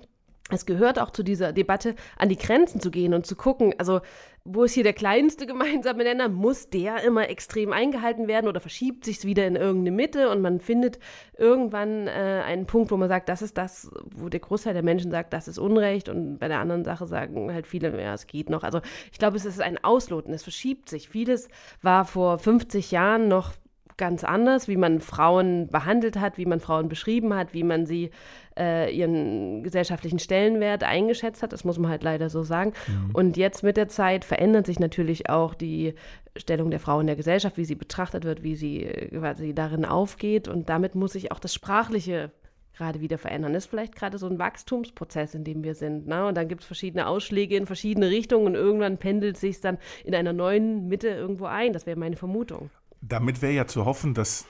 [0.51, 4.01] es gehört auch zu dieser Debatte, an die Grenzen zu gehen und zu gucken, also
[4.43, 6.29] wo ist hier der kleinste gemeinsame Nenner?
[6.29, 10.41] Muss der immer extrem eingehalten werden oder verschiebt sich es wieder in irgendeine Mitte und
[10.41, 10.99] man findet
[11.35, 15.09] irgendwann äh, einen Punkt, wo man sagt, das ist das, wo der Großteil der Menschen
[15.09, 18.51] sagt, das ist Unrecht und bei der anderen Sache sagen halt viele, ja, es geht
[18.51, 18.61] noch.
[18.61, 18.81] Also
[19.11, 21.09] ich glaube, es ist ein Ausloten, es verschiebt sich.
[21.09, 21.49] Vieles
[21.81, 23.53] war vor 50 Jahren noch
[23.97, 28.11] ganz anders, wie man Frauen behandelt hat, wie man Frauen beschrieben hat, wie man sie
[28.57, 31.53] äh, ihren gesellschaftlichen Stellenwert eingeschätzt hat.
[31.53, 32.73] Das muss man halt leider so sagen.
[33.13, 35.93] Und jetzt mit der Zeit verändert sich natürlich auch die
[36.35, 40.47] Stellung der Frau in der Gesellschaft, wie sie betrachtet wird, wie sie quasi darin aufgeht.
[40.47, 42.31] Und damit muss sich auch das Sprachliche
[42.75, 43.53] gerade wieder verändern.
[43.53, 46.07] Das ist vielleicht gerade so ein Wachstumsprozess, in dem wir sind.
[46.07, 46.25] Ne?
[46.27, 50.13] Und dann gibt es verschiedene Ausschläge in verschiedene Richtungen und irgendwann pendelt sich dann in
[50.13, 51.73] einer neuen Mitte irgendwo ein.
[51.73, 52.69] Das wäre meine Vermutung.
[53.07, 54.45] Damit wäre ja zu hoffen, dass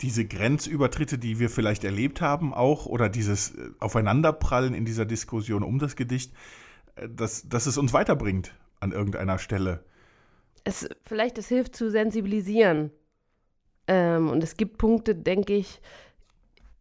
[0.00, 5.62] diese Grenzübertritte, die wir vielleicht erlebt haben, auch oder dieses äh, Aufeinanderprallen in dieser Diskussion
[5.62, 6.32] um das Gedicht,
[6.96, 9.84] äh, dass, dass es uns weiterbringt an irgendeiner Stelle.
[10.64, 12.90] es vielleicht es hilft zu sensibilisieren.
[13.86, 15.80] Ähm, und es gibt Punkte, denke ich,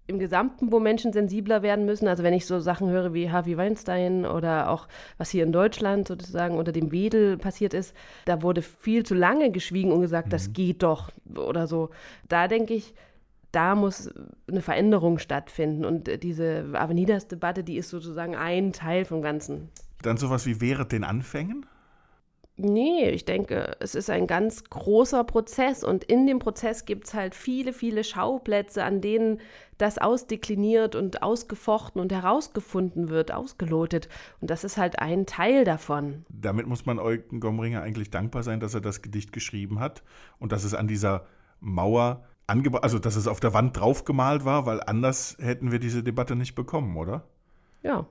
[0.09, 2.07] im Gesamten, wo Menschen sensibler werden müssen.
[2.07, 6.07] Also wenn ich so Sachen höre wie Harvey Weinstein oder auch was hier in Deutschland
[6.07, 7.95] sozusagen unter dem Wedel passiert ist,
[8.25, 11.89] da wurde viel zu lange geschwiegen und gesagt, das geht doch oder so.
[12.27, 12.93] Da denke ich,
[13.51, 14.11] da muss
[14.47, 15.85] eine Veränderung stattfinden.
[15.85, 19.69] Und diese Avenidas-Debatte, die ist sozusagen ein Teil vom Ganzen.
[20.01, 21.65] Dann sowas wie während den Anfängen?
[22.61, 27.13] Nee, ich denke, es ist ein ganz großer Prozess und in dem Prozess gibt es
[27.13, 29.39] halt viele, viele Schauplätze, an denen
[29.79, 34.09] das ausdekliniert und ausgefochten und herausgefunden wird, ausgelotet.
[34.39, 36.25] Und das ist halt ein Teil davon.
[36.29, 40.03] Damit muss man Eugen Gomringer eigentlich dankbar sein, dass er das Gedicht geschrieben hat
[40.37, 41.25] und dass es an dieser
[41.61, 46.03] Mauer angebracht, also dass es auf der Wand draufgemalt war, weil anders hätten wir diese
[46.03, 47.23] Debatte nicht bekommen, oder?
[47.81, 48.05] Ja.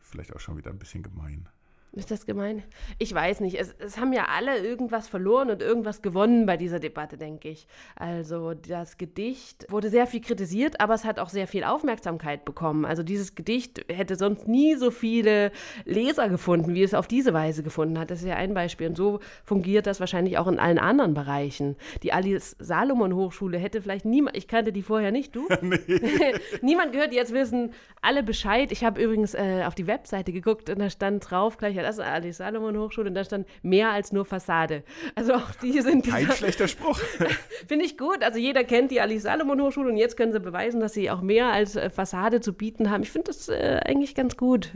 [0.00, 1.48] Vielleicht auch schon wieder ein bisschen gemein.
[1.94, 2.62] Ist das gemein?
[2.98, 3.60] Ich weiß nicht.
[3.60, 7.66] Es, es, haben ja alle irgendwas verloren und irgendwas gewonnen bei dieser Debatte, denke ich.
[7.96, 12.86] Also das Gedicht wurde sehr viel kritisiert, aber es hat auch sehr viel Aufmerksamkeit bekommen.
[12.86, 15.52] Also dieses Gedicht hätte sonst nie so viele
[15.84, 18.10] Leser gefunden, wie es auf diese Weise gefunden hat.
[18.10, 18.86] Das ist ja ein Beispiel.
[18.86, 21.76] Und so fungiert das wahrscheinlich auch in allen anderen Bereichen.
[22.02, 25.46] Die Alice Salomon Hochschule hätte vielleicht niemand, ich kannte die vorher nicht, du?
[26.62, 28.72] niemand gehört, jetzt wissen alle Bescheid.
[28.72, 32.04] Ich habe übrigens äh, auf die Webseite geguckt und da stand drauf gleich das ist
[32.04, 34.82] Ali Salomon Hochschule und da stand mehr als nur Fassade.
[35.14, 36.06] Also auch die sind.
[36.06, 36.98] Kein schlechter Spruch.
[37.68, 38.22] Finde ich gut.
[38.22, 41.20] Also jeder kennt die Ali Salomon Hochschule und jetzt können sie beweisen, dass sie auch
[41.20, 43.02] mehr als äh, Fassade zu bieten haben.
[43.02, 44.72] Ich finde das äh, eigentlich ganz gut.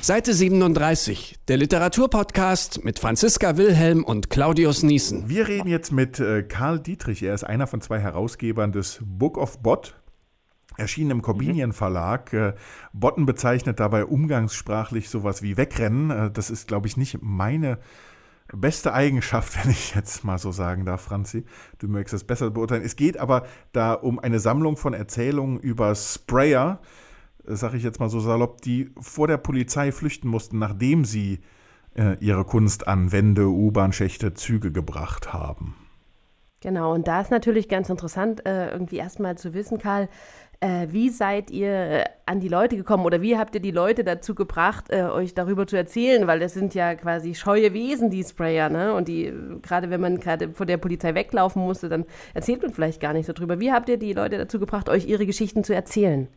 [0.00, 5.28] Seite 37, der Literaturpodcast mit Franziska Wilhelm und Claudius Niesen.
[5.28, 7.22] Wir reden jetzt mit äh, Karl Dietrich.
[7.22, 9.94] Er ist einer von zwei Herausgebern des Book of Bot
[10.78, 12.32] erschienen im Corbinian Verlag.
[12.32, 12.54] Äh,
[12.92, 16.10] Botten bezeichnet dabei umgangssprachlich sowas wie wegrennen.
[16.10, 17.78] Äh, das ist, glaube ich, nicht meine
[18.52, 21.44] beste Eigenschaft, wenn ich jetzt mal so sagen darf, Franzi.
[21.78, 22.82] Du möchtest es besser beurteilen.
[22.82, 26.80] Es geht aber da um eine Sammlung von Erzählungen über Sprayer,
[27.46, 31.40] äh, sage ich jetzt mal so salopp, die vor der Polizei flüchten mussten, nachdem sie
[31.96, 35.74] äh, ihre Kunst an Wände, U-Bahn-Schächte, Züge gebracht haben.
[36.60, 40.08] Genau, und da ist natürlich ganz interessant, äh, irgendwie erstmal zu wissen, Karl,
[40.60, 44.02] äh, wie seid ihr äh, an die Leute gekommen oder wie habt ihr die Leute
[44.02, 46.26] dazu gebracht, äh, euch darüber zu erzählen?
[46.26, 48.92] Weil das sind ja quasi scheue Wesen, die Sprayer, ne?
[48.94, 53.00] Und die, gerade wenn man gerade vor der Polizei weglaufen musste, dann erzählt man vielleicht
[53.00, 53.60] gar nicht so drüber.
[53.60, 56.28] Wie habt ihr die Leute dazu gebracht, euch ihre Geschichten zu erzählen?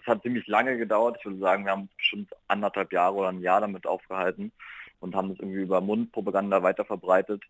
[0.00, 1.16] Es hat ziemlich lange gedauert.
[1.18, 4.52] Ich würde sagen, wir haben bestimmt anderthalb Jahre oder ein Jahr damit aufgehalten
[5.00, 7.42] und haben das irgendwie über Mundpropaganda weiter verbreitet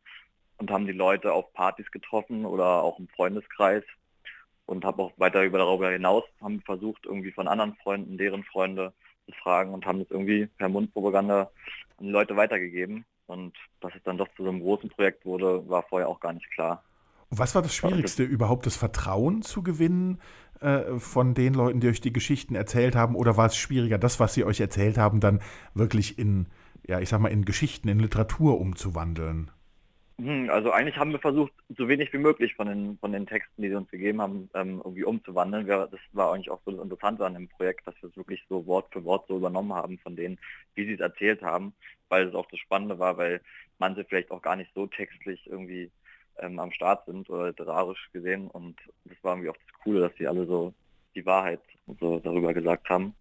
[0.59, 3.85] und haben die Leute auf Partys getroffen oder auch im Freundeskreis
[4.67, 8.93] und habe auch weiter über darüber hinaus haben versucht, irgendwie von anderen Freunden, deren Freunde
[9.25, 11.51] zu fragen und haben das irgendwie per Mundpropaganda
[11.99, 13.05] an die Leute weitergegeben.
[13.27, 16.33] Und dass es dann doch zu so einem großen Projekt wurde, war vorher auch gar
[16.33, 16.83] nicht klar.
[17.31, 20.21] Was war das Schwierigste, überhaupt das Vertrauen zu gewinnen
[20.61, 23.17] äh, von den Leuten, die euch die Geschichten erzählt haben?
[23.17, 25.41] Oder war es schwieriger, das, was sie euch erzählt haben, dann
[25.75, 26.47] wirklich in,
[26.87, 29.51] ja, ich sag mal, in Geschichten, in Literatur umzuwandeln?
[30.19, 33.61] Hm, also eigentlich haben wir versucht, so wenig wie möglich von den, von den Texten,
[33.61, 35.67] die sie uns gegeben haben, ähm, irgendwie umzuwandeln.
[35.67, 38.43] Wir, das war eigentlich auch so das Interessante an dem Projekt, dass wir es wirklich
[38.49, 40.39] so Wort für Wort so übernommen haben von denen,
[40.75, 41.75] wie sie es erzählt haben,
[42.09, 43.43] weil es auch das Spannende war, weil
[43.79, 45.91] manche vielleicht auch gar nicht so textlich irgendwie
[46.39, 48.49] ähm, am Start sind oder literarisch gesehen.
[48.49, 50.73] Und das war irgendwie auch das Coole, dass sie alle so
[51.15, 51.61] die Wahrheit
[52.01, 53.15] so darüber gesagt haben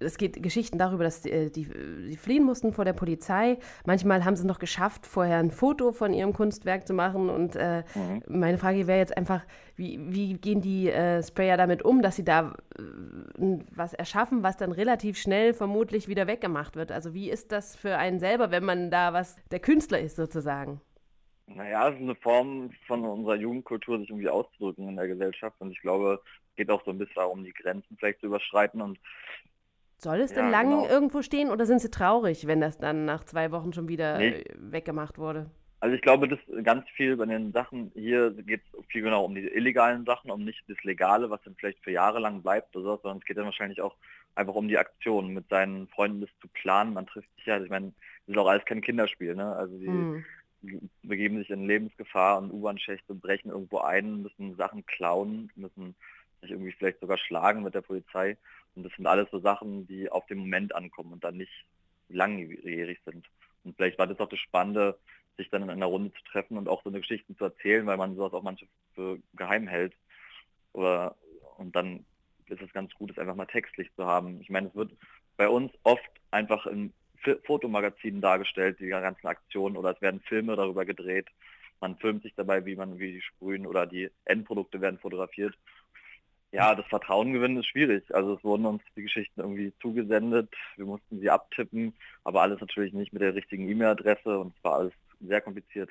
[0.00, 1.68] es geht Geschichten darüber, dass die, die,
[2.08, 3.58] die, fliehen mussten vor der Polizei.
[3.86, 7.30] Manchmal haben sie noch geschafft, vorher ein Foto von ihrem Kunstwerk zu machen.
[7.30, 8.22] Und äh, mhm.
[8.28, 9.44] meine Frage wäre jetzt einfach,
[9.76, 14.56] wie, wie gehen die äh, Sprayer damit um, dass sie da äh, was erschaffen, was
[14.56, 16.92] dann relativ schnell vermutlich wieder weggemacht wird?
[16.92, 20.80] Also wie ist das für einen selber, wenn man da was der Künstler ist sozusagen?
[21.54, 25.56] Naja, es ist eine Form von unserer Jugendkultur, sich irgendwie auszudrücken in der Gesellschaft.
[25.60, 28.80] Und ich glaube, es geht auch so ein bisschen darum, die Grenzen vielleicht zu überschreiten.
[28.80, 28.98] Und
[30.00, 30.88] soll es denn ja, lang genau.
[30.88, 34.28] irgendwo stehen oder sind sie traurig, wenn das dann nach zwei Wochen schon wieder nee.
[34.28, 35.50] Äh, weggemacht wurde?
[35.80, 39.34] Also ich glaube, das ganz viel bei den Sachen hier geht es viel genau um
[39.34, 42.84] die illegalen Sachen, um nicht das Legale, was dann vielleicht für Jahre lang bleibt oder
[42.84, 43.96] so, sondern es geht dann wahrscheinlich auch
[44.34, 46.92] einfach um die Aktion, mit seinen Freunden das zu planen.
[46.92, 47.92] Man trifft sich ja, ich meine,
[48.26, 49.56] das ist auch alles kein Kinderspiel, ne?
[49.56, 50.24] Also die hm.
[51.02, 55.94] begeben sich in Lebensgefahr und U-Bahn-Schächte, brechen irgendwo ein, müssen Sachen klauen, müssen
[56.40, 58.36] sich irgendwie vielleicht sogar schlagen mit der Polizei.
[58.74, 61.52] Und das sind alles so Sachen, die auf den Moment ankommen und dann nicht
[62.08, 63.26] langjährig sind.
[63.64, 64.98] Und vielleicht war das auch das Spannende,
[65.36, 67.96] sich dann in einer Runde zu treffen und auch so eine Geschichte zu erzählen, weil
[67.96, 69.94] man sowas auch manche für geheim hält.
[70.72, 71.16] Oder
[71.56, 72.04] und dann
[72.46, 74.40] ist es ganz gut, es einfach mal textlich zu haben.
[74.40, 74.92] Ich meine, es wird
[75.36, 76.92] bei uns oft einfach in
[77.44, 81.28] Fotomagazinen dargestellt, die ganzen Aktionen, oder es werden Filme darüber gedreht.
[81.80, 85.54] Man filmt sich dabei, wie man wie die sprühen oder die Endprodukte werden fotografiert.
[86.52, 88.12] Ja, das Vertrauen gewinnen ist schwierig.
[88.12, 92.92] Also es wurden uns die Geschichten irgendwie zugesendet, wir mussten sie abtippen, aber alles natürlich
[92.92, 95.90] nicht mit der richtigen E-Mail-Adresse und es war alles sehr kompliziert.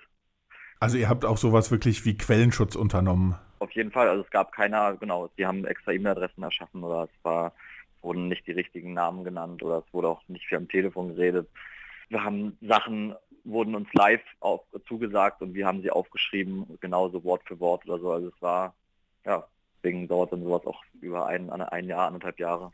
[0.82, 3.36] Also ihr habt auch sowas wirklich wie Quellenschutz unternommen.
[3.60, 4.10] auf jeden Fall.
[4.10, 7.54] Also es gab keiner, genau, die haben extra E-Mail-Adressen erschaffen oder es war,
[8.02, 11.50] wurden nicht die richtigen Namen genannt oder es wurde auch nicht viel am Telefon geredet.
[12.10, 17.44] Wir haben Sachen, wurden uns live auf, zugesagt und wir haben sie aufgeschrieben, genauso Wort
[17.46, 18.12] für Wort oder so.
[18.12, 18.74] Also es war,
[19.26, 19.46] ja,
[19.84, 22.72] deswegen dauert dann sowas auch über ein, ein Jahr, anderthalb Jahre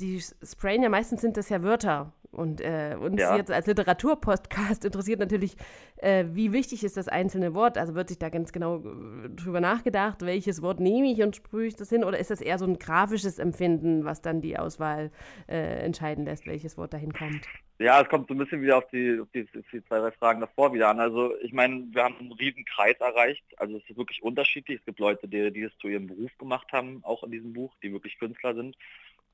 [0.00, 2.12] die sprayen ja meistens sind das ja Wörter.
[2.30, 3.36] Und äh, uns ja.
[3.36, 5.54] jetzt als Literaturpodcast interessiert natürlich,
[5.96, 7.76] äh, wie wichtig ist das einzelne Wort?
[7.76, 11.66] Also wird sich da ganz genau äh, drüber nachgedacht, welches Wort nehme ich und sprühe
[11.66, 12.04] ich das hin?
[12.04, 15.10] Oder ist das eher so ein grafisches Empfinden, was dann die Auswahl
[15.46, 17.46] äh, entscheiden lässt, welches Wort dahin kommt?
[17.82, 20.12] Ja, es kommt so ein bisschen wieder auf die, auf die, auf die zwei, drei
[20.12, 21.00] Fragen davor wieder an.
[21.00, 23.44] Also ich meine, wir haben einen riesen Kreis erreicht.
[23.56, 24.78] Also es ist wirklich unterschiedlich.
[24.78, 27.74] Es gibt Leute, die, die es zu ihrem Beruf gemacht haben, auch in diesem Buch,
[27.82, 28.76] die wirklich Künstler sind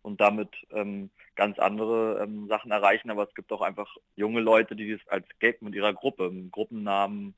[0.00, 3.10] und damit ähm, ganz andere ähm, Sachen erreichen.
[3.10, 7.34] Aber es gibt auch einfach junge Leute, die das als Gag mit ihrer Gruppe, Gruppennamen,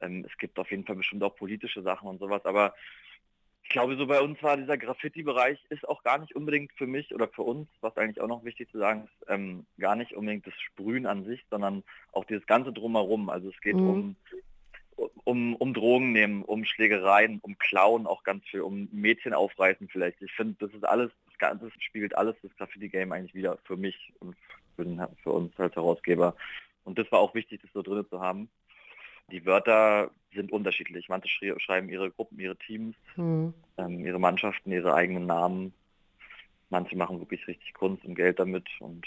[0.00, 2.44] ähm, es gibt auf jeden Fall bestimmt auch politische Sachen und sowas.
[2.44, 2.74] Aber
[3.70, 7.14] ich glaube, so bei uns war dieser Graffiti-Bereich ist auch gar nicht unbedingt für mich
[7.14, 10.44] oder für uns, was eigentlich auch noch wichtig zu sagen ist, ähm, gar nicht unbedingt
[10.44, 13.30] das Sprühen an sich, sondern auch dieses ganze drumherum.
[13.30, 13.88] Also es geht mhm.
[13.88, 14.16] um
[15.22, 20.20] um, um Drogen nehmen, um Schlägereien, um Klauen auch ganz viel, um Mädchen aufreißen vielleicht.
[20.20, 24.36] Ich finde, das ist alles Ganze spiegelt alles das Graffiti-Game eigentlich wieder für mich und
[24.76, 26.36] für, den, für uns als Herausgeber.
[26.84, 28.50] Und das war auch wichtig, das so drin zu haben.
[29.30, 31.08] Die Wörter sind unterschiedlich.
[31.08, 33.54] Manche schreiben ihre Gruppen, ihre Teams, mhm.
[33.78, 35.72] ähm, ihre Mannschaften, ihre eigenen Namen.
[36.68, 39.06] Manche machen wirklich richtig Kunst und Geld damit und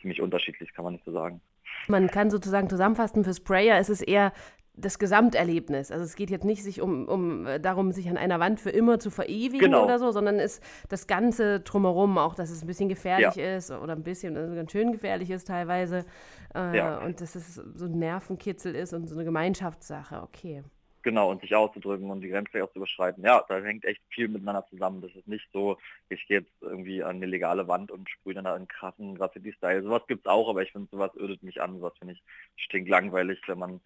[0.00, 1.40] ziemlich unterschiedlich, kann man nicht so sagen.
[1.88, 4.32] Man kann sozusagen zusammenfassen, für Sprayer ist es eher
[4.74, 5.90] das Gesamterlebnis.
[5.90, 8.70] Also es geht jetzt nicht sich um, um äh, darum, sich an einer Wand für
[8.70, 9.84] immer zu verewigen genau.
[9.84, 13.56] oder so, sondern ist das Ganze drumherum, auch dass es ein bisschen gefährlich ja.
[13.56, 16.06] ist oder ein bisschen, also ganz schön gefährlich ist teilweise.
[16.54, 16.98] Äh, ja.
[16.98, 20.62] Und dass es so ein Nervenkitzel ist und so eine Gemeinschaftssache, okay.
[21.02, 23.24] Genau, und sich auszudrücken und die Grenze auch zu überschreiten.
[23.24, 25.02] Ja, da hängt echt viel miteinander zusammen.
[25.02, 25.76] Das ist nicht so,
[26.08, 29.82] ich gehe jetzt irgendwie an eine legale Wand und sprühe dann da einen krassen Graffiti-Style.
[29.82, 31.78] Sowas gibt es auch, aber ich finde, sowas ödet mich an.
[31.78, 32.22] Sowas finde ich
[32.56, 33.80] stinklangweilig, wenn man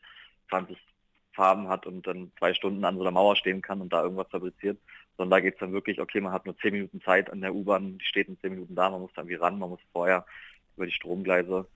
[0.48, 0.78] 20
[1.32, 4.28] Farben hat und dann zwei Stunden an so einer Mauer stehen kann und da irgendwas
[4.30, 4.78] fabriziert,
[5.16, 7.54] sondern da geht es dann wirklich, okay, man hat nur zehn Minuten Zeit an der
[7.54, 10.24] U-Bahn, die steht in zehn Minuten da, man muss dann wie ran, man muss vorher
[10.76, 11.66] über die Stromgleise,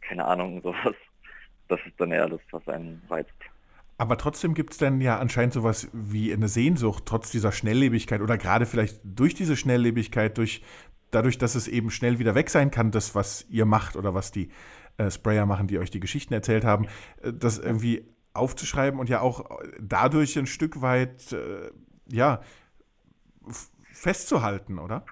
[0.00, 0.94] keine Ahnung, sowas.
[1.68, 3.30] Das ist dann eher das, was einen reizt.
[3.98, 8.38] Aber trotzdem gibt es dann ja anscheinend sowas wie eine Sehnsucht, trotz dieser Schnelllebigkeit oder
[8.38, 10.62] gerade vielleicht durch diese Schnelllebigkeit, durch,
[11.10, 14.30] dadurch, dass es eben schnell wieder weg sein kann, das, was ihr macht oder was
[14.30, 14.50] die
[14.98, 16.86] äh, Sprayer machen, die euch die Geschichten erzählt haben,
[17.22, 19.48] äh, das irgendwie aufzuschreiben und ja auch
[19.80, 21.70] dadurch ein Stück weit, äh,
[22.06, 22.40] ja,
[23.92, 25.04] festzuhalten, oder?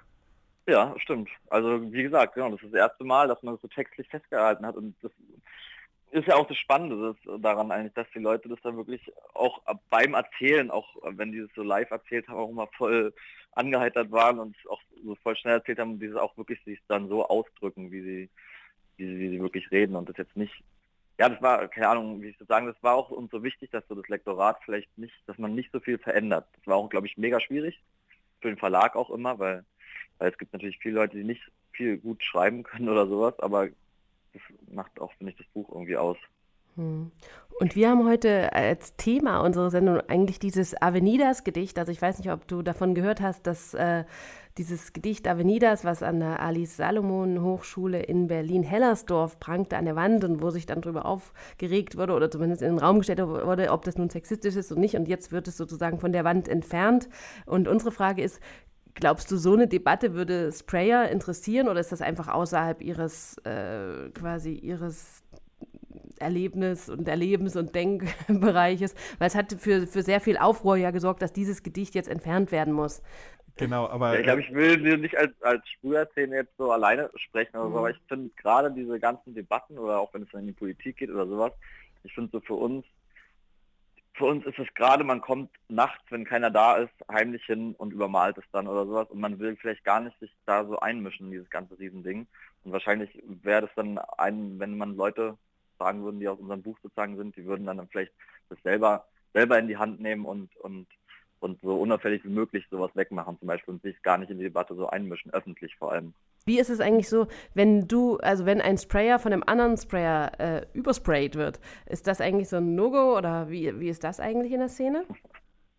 [0.69, 1.29] Ja, stimmt.
[1.49, 4.67] Also wie gesagt, genau, das ist das erste Mal, dass man das so textlich festgehalten
[4.67, 5.13] hat und das
[6.11, 10.15] ist ja auch das Spannende daran eigentlich, dass die Leute das dann wirklich auch beim
[10.15, 13.13] Erzählen, auch wenn die das so live erzählt haben, auch immer voll
[13.53, 17.09] angeheitert waren und auch so voll schnell erzählt haben, die es auch wirklich sich dann
[17.09, 18.31] so ausdrücken, wie sie
[18.97, 20.63] wie sie, wie sie wirklich reden und das jetzt nicht,
[21.19, 23.71] ja, das war, keine Ahnung, wie ich das sagen, das war auch uns so wichtig,
[23.71, 26.47] dass so das Lektorat vielleicht nicht, dass man nicht so viel verändert.
[26.57, 27.83] Das war auch, glaube ich, mega schwierig,
[28.41, 29.65] für den Verlag auch immer, weil,
[30.19, 33.69] weil es gibt natürlich viele Leute, die nicht viel gut schreiben können oder sowas, aber
[34.33, 36.19] das macht auch, finde ich, das Buch irgendwie aus.
[36.77, 37.11] Hm.
[37.59, 41.79] Und wir haben heute als Thema unserer Sendung eigentlich dieses Avenidas-Gedicht.
[41.79, 44.05] Also ich weiß nicht, ob du davon gehört hast, dass äh,
[44.59, 50.23] dieses Gedicht Avenidas, was an der Alice Salomon Hochschule in Berlin-Hellersdorf prangte an der Wand
[50.25, 53.85] und wo sich dann darüber aufgeregt wurde oder zumindest in den Raum gestellt wurde, ob
[53.85, 54.97] das nun sexistisch ist oder nicht.
[54.97, 57.09] Und jetzt wird es sozusagen von der Wand entfernt.
[57.47, 58.41] Und unsere Frage ist,
[58.99, 64.09] Glaubst du, so eine Debatte würde Sprayer interessieren oder ist das einfach außerhalb ihres äh,
[64.15, 65.23] quasi ihres
[66.21, 71.23] Erlebnis und Erlebens- und Denkbereiches, weil es hat für, für sehr viel Aufruhr ja gesorgt,
[71.23, 73.03] dass dieses Gedicht jetzt entfernt werden muss.
[73.57, 74.13] Genau, aber.
[74.13, 77.79] Ja, ich glaube, ich will nicht als, als Sprüherszene jetzt so alleine sprechen, oder so,
[77.79, 81.11] aber ich finde gerade diese ganzen Debatten oder auch wenn es in die Politik geht
[81.11, 81.53] oder sowas,
[82.05, 82.85] ich finde so für uns,
[84.15, 87.93] für uns ist es gerade, man kommt nachts, wenn keiner da ist, heimlich hin und
[87.93, 91.27] übermalt es dann oder sowas und man will vielleicht gar nicht sich da so einmischen
[91.27, 92.27] in dieses ganze Riesending.
[92.65, 95.37] Und wahrscheinlich wäre das dann ein, wenn man Leute
[95.77, 98.13] fragen würden, die aus unserem Buch sozusagen sind, die würden dann vielleicht
[98.49, 100.87] das selber, selber in die Hand nehmen und, und,
[101.41, 104.45] und so unauffällig wie möglich sowas wegmachen zum Beispiel und sich gar nicht in die
[104.45, 106.15] Debatte so einmischen, öffentlich vor allem.
[106.45, 110.31] Wie ist es eigentlich so, wenn du, also wenn ein Sprayer von einem anderen Sprayer
[110.39, 114.53] äh, übersprayt wird, ist das eigentlich so ein No-Go oder wie, wie ist das eigentlich
[114.53, 115.05] in der Szene?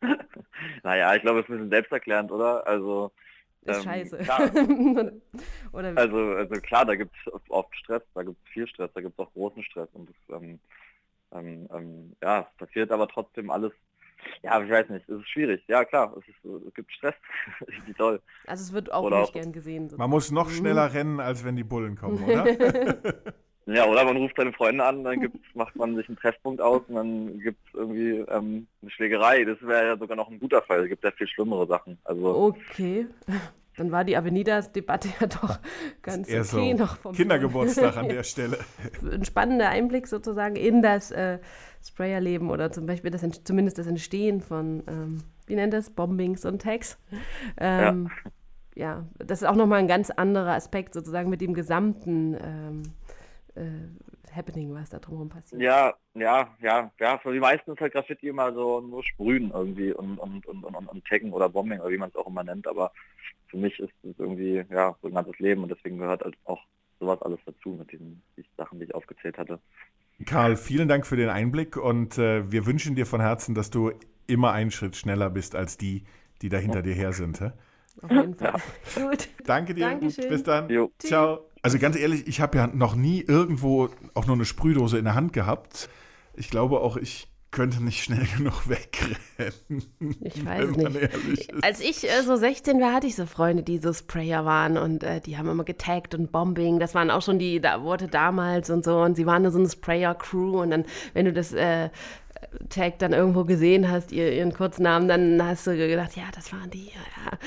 [0.83, 2.67] naja, ich glaube, es ist ein bisschen selbsterklärend, oder?
[2.67, 3.13] Also
[3.67, 4.19] ist ähm, scheiße.
[5.73, 9.13] also, also klar, da gibt es oft Stress, da gibt es viel Stress, da gibt
[9.13, 10.59] es auch großen Stress und das, ähm,
[11.33, 13.71] ähm, ähm, ja, es passiert aber trotzdem alles
[14.43, 15.63] Ja, aber ich weiß nicht, es ist schwierig.
[15.67, 17.15] Ja, klar, es, ist, es gibt Stress.
[17.85, 18.21] Wie toll.
[18.47, 19.91] Also es wird auch Oder nicht auch- gern gesehen.
[19.97, 20.53] Man muss noch Mhm.
[20.53, 22.45] schneller rennen, als wenn die Bullen kommen, oder?
[23.67, 26.81] Ja, oder man ruft seine Freunde an, dann gibt's, macht man sich einen Treffpunkt aus
[26.87, 29.43] und dann gibt es irgendwie ähm, eine Schlägerei.
[29.43, 30.83] Das wäre ja sogar noch ein guter Fall.
[30.83, 31.97] Es gibt ja viel schlimmere Sachen.
[32.03, 33.07] Also Okay.
[33.77, 35.59] Dann war die Avenidas-Debatte ja doch
[36.01, 38.57] ganz Eher okay so noch vom Kindergeburtstag an der Stelle.
[39.03, 41.37] Ein spannender Einblick sozusagen in das äh,
[41.85, 46.43] Sprayerleben oder zum Beispiel das, Ent- zumindest das Entstehen von, ähm, wie nennt das, Bombings
[46.43, 46.97] und Tags.
[47.59, 48.09] Ähm,
[48.73, 49.05] ja.
[49.19, 52.83] das ist auch nochmal ein ganz anderer Aspekt sozusagen mit dem gesamten ähm,
[53.57, 55.61] äh, Happening, was da drumherum passiert.
[55.61, 57.17] ja, ja, ja, ja.
[57.17, 60.75] Für die meisten ist halt Graffiti immer so nur Sprühen irgendwie und und und und,
[60.75, 62.67] und, und Taggen oder Bombing oder wie man es auch immer nennt.
[62.67, 62.91] Aber
[63.47, 66.61] für mich ist es irgendwie ja so ein ganzes Leben und deswegen gehört halt auch
[66.99, 69.59] sowas alles dazu mit diesen die Sachen, die ich aufgezählt hatte.
[70.25, 73.91] Karl, vielen Dank für den Einblick und äh, wir wünschen dir von Herzen, dass du
[74.25, 76.03] immer einen Schritt schneller bist als die,
[76.41, 77.39] die da hinter dir her sind.
[77.39, 77.51] hä?
[78.01, 78.61] Auf jeden Fall.
[78.95, 79.29] Gut.
[79.45, 79.89] Danke dir.
[79.89, 80.29] Dankeschön.
[80.29, 80.69] Bis dann.
[80.69, 80.91] Jo.
[80.99, 81.46] Ciao.
[81.61, 85.15] Also ganz ehrlich, ich habe ja noch nie irgendwo auch nur eine Sprühdose in der
[85.15, 85.89] Hand gehabt.
[86.35, 89.83] Ich glaube auch, ich könnte nicht schnell genug wegrennen.
[90.21, 91.63] Ich weiß nicht.
[91.63, 95.03] Als ich äh, so 16 war, hatte ich so Freunde, die so Sprayer waren und
[95.03, 96.79] äh, die haben immer getaggt und Bombing.
[96.79, 99.01] Das waren auch schon die da Worte damals und so.
[99.01, 100.61] Und sie waren so eine Sprayer-Crew.
[100.61, 101.89] Und dann, wenn du das äh,
[102.69, 106.69] Tag dann irgendwo gesehen hast, ihr, ihren Kurznamen, dann hast du gedacht, ja, das waren
[106.69, 107.37] die, ja,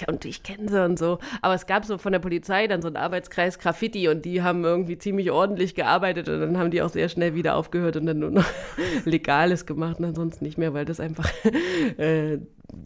[0.00, 1.18] ja, und ich kenne sie und so.
[1.42, 4.64] Aber es gab so von der Polizei dann so einen Arbeitskreis Graffiti und die haben
[4.64, 8.18] irgendwie ziemlich ordentlich gearbeitet und dann haben die auch sehr schnell wieder aufgehört und dann
[8.18, 8.46] nur noch
[9.04, 11.30] Legales gemacht und ansonsten nicht mehr, weil das einfach,
[11.98, 12.34] äh,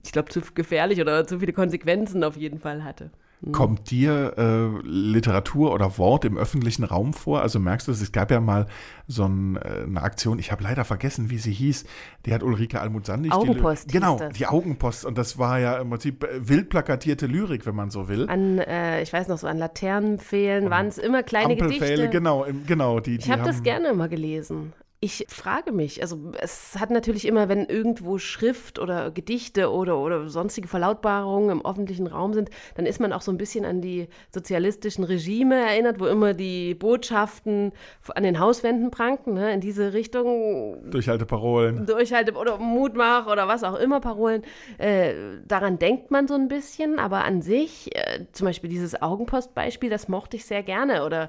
[0.03, 3.11] ich glaube, zu gefährlich oder zu viele Konsequenzen auf jeden Fall hatte.
[3.47, 3.53] Mhm.
[3.53, 7.43] Kommt dir äh, Literatur oder Wort im öffentlichen Raum vor?
[7.43, 8.67] Also merkst du es, es gab ja mal
[9.07, 11.85] so ein, äh, eine Aktion, ich habe leider vergessen, wie sie hieß,
[12.25, 13.33] die hat Ulrike Almut-Sandig.
[13.33, 15.05] die- Augenpost hieß Genau, die Augenpost.
[15.05, 18.29] Und das war ja im Prinzip äh, wild plakatierte Lyrik, wenn man so will.
[18.29, 22.09] An, äh, ich weiß noch, so an Laternenpfählen waren es immer kleine Gedichte.
[22.11, 23.01] genau, im- genau.
[23.01, 24.73] Die, die Ich habe das gerne immer gelesen.
[25.05, 30.31] Ich frage mich, also es hat natürlich immer, wenn irgendwo Schrift oder Gedichte oder, oder
[30.31, 34.09] sonstige Verlautbarungen im öffentlichen Raum sind, dann ist man auch so ein bisschen an die
[34.31, 37.73] sozialistischen Regime erinnert, wo immer die Botschaften
[38.15, 40.79] an den Hauswänden pranken, ne, in diese Richtung.
[40.91, 41.85] Durchhalteparolen.
[41.85, 44.41] Durchhalte oder Mutmach oder was auch immer, Parolen.
[44.79, 45.13] Äh,
[45.47, 50.09] daran denkt man so ein bisschen, aber an sich, äh, zum Beispiel dieses Augenpostbeispiel, das
[50.09, 51.05] mochte ich sehr gerne.
[51.05, 51.29] Oder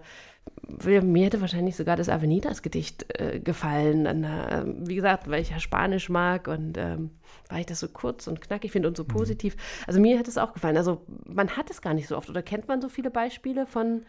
[0.84, 4.06] mir hätte wahrscheinlich sogar das Avenidas-Gedicht äh, gefallen.
[4.06, 7.12] Dann, äh, wie gesagt, weil ich ja Spanisch mag und ähm,
[7.50, 9.56] weil ich das so kurz und knackig finde und so positiv.
[9.88, 10.78] Also mir hätte es auch gefallen.
[10.78, 12.30] Also man hat es gar nicht so oft.
[12.30, 14.02] Oder kennt man so viele Beispiele von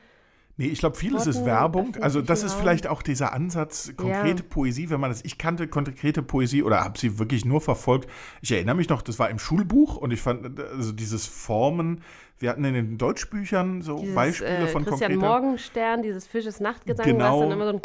[0.59, 1.97] Nee, ich glaube, vieles ist Werbung.
[2.01, 4.49] Also das ist vielleicht auch dieser Ansatz, konkrete Ja.
[4.49, 8.09] Poesie, wenn man das, ich kannte konkrete Poesie oder habe sie wirklich nur verfolgt.
[8.41, 12.01] Ich erinnere mich noch, das war im Schulbuch und ich fand, also dieses Formen,
[12.39, 15.41] wir hatten in den Deutschbüchern so dieses, Beispiele äh, von Christian konkreter...
[15.41, 17.35] Morgenstern, dieses Fisches Nachtgesang, Genau.
[17.35, 17.81] was dann immer so ein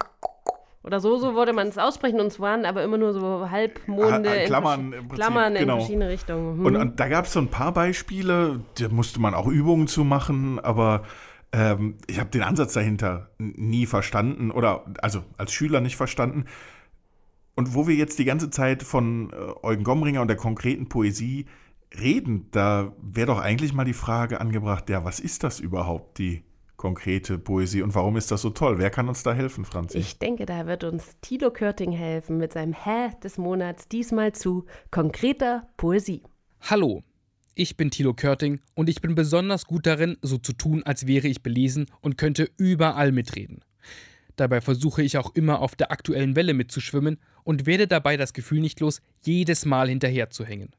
[0.84, 4.30] oder so, so wollte man es aussprechen und es waren aber immer nur so Halbmonde
[4.30, 5.78] Ah, ah, in Klammern Prinzip, Klammern in genau.
[5.78, 6.58] verschiedene Richtungen.
[6.58, 6.66] Hm.
[6.66, 10.04] Und, und da gab es so ein paar Beispiele, da musste man auch Übungen zu
[10.04, 11.04] machen, aber
[11.52, 16.45] ähm, ich habe den Ansatz dahinter nie verstanden oder also als Schüler nicht verstanden.
[17.56, 21.45] Und wo wir jetzt die ganze Zeit von äh, Eugen Gomringer und der konkreten Poesie
[22.00, 26.44] reden, da wäre doch eigentlich mal die Frage angebracht, ja, was ist das überhaupt, die
[26.78, 28.80] konkrete Poesie und warum ist das so toll?
[28.80, 30.00] Wer kann uns da helfen, Franzi?
[30.00, 34.66] Ich denke, da wird uns Tilo Körting helfen mit seinem Hä des Monats, diesmal zu
[34.89, 36.24] konkreter Poesie.
[36.62, 37.04] Hallo,
[37.54, 41.28] ich bin Thilo Körting und ich bin besonders gut darin, so zu tun, als wäre
[41.28, 43.64] ich belesen und könnte überall mitreden.
[44.36, 48.62] Dabei versuche ich auch immer auf der aktuellen Welle mitzuschwimmen und werde dabei das Gefühl
[48.62, 50.72] nicht los, jedes Mal hinterherzuhängen.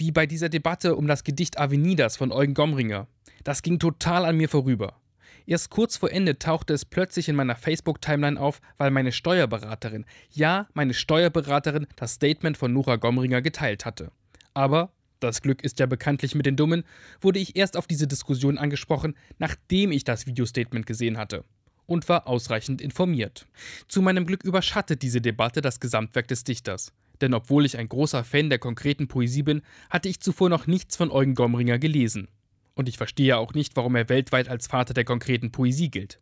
[0.00, 3.06] Wie bei dieser Debatte um das Gedicht Avenidas von Eugen Gomringer.
[3.44, 4.98] Das ging total an mir vorüber.
[5.44, 10.68] Erst kurz vor Ende tauchte es plötzlich in meiner Facebook-Timeline auf, weil meine Steuerberaterin, ja,
[10.72, 14.10] meine Steuerberaterin, das Statement von Nora Gomringer geteilt hatte.
[14.54, 16.84] Aber, das Glück ist ja bekanntlich mit den Dummen,
[17.20, 21.44] wurde ich erst auf diese Diskussion angesprochen, nachdem ich das Videostatement gesehen hatte.
[21.84, 23.46] Und war ausreichend informiert.
[23.86, 26.90] Zu meinem Glück überschattet diese Debatte das Gesamtwerk des Dichters.
[27.20, 30.96] Denn obwohl ich ein großer Fan der konkreten Poesie bin, hatte ich zuvor noch nichts
[30.96, 32.28] von Eugen Gomringer gelesen.
[32.74, 36.20] Und ich verstehe auch nicht, warum er weltweit als Vater der konkreten Poesie gilt.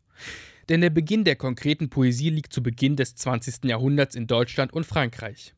[0.68, 3.64] Denn der Beginn der konkreten Poesie liegt zu Beginn des 20.
[3.64, 5.54] Jahrhunderts in Deutschland und Frankreich.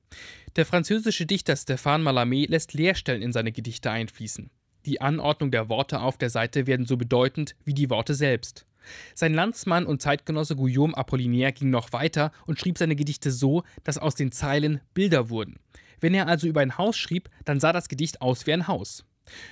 [0.57, 4.51] Der französische Dichter Stéphane Mallarmé lässt Leerstellen in seine Gedichte einfließen.
[4.87, 8.67] Die Anordnung der Worte auf der Seite werden so bedeutend wie die Worte selbst.
[9.15, 13.99] Sein Landsmann und Zeitgenosse Guillaume Apollinaire ging noch weiter und schrieb seine Gedichte so, dass
[13.99, 15.59] aus den Zeilen Bilder wurden.
[16.01, 19.05] Wenn er also über ein Haus schrieb, dann sah das Gedicht aus wie ein Haus.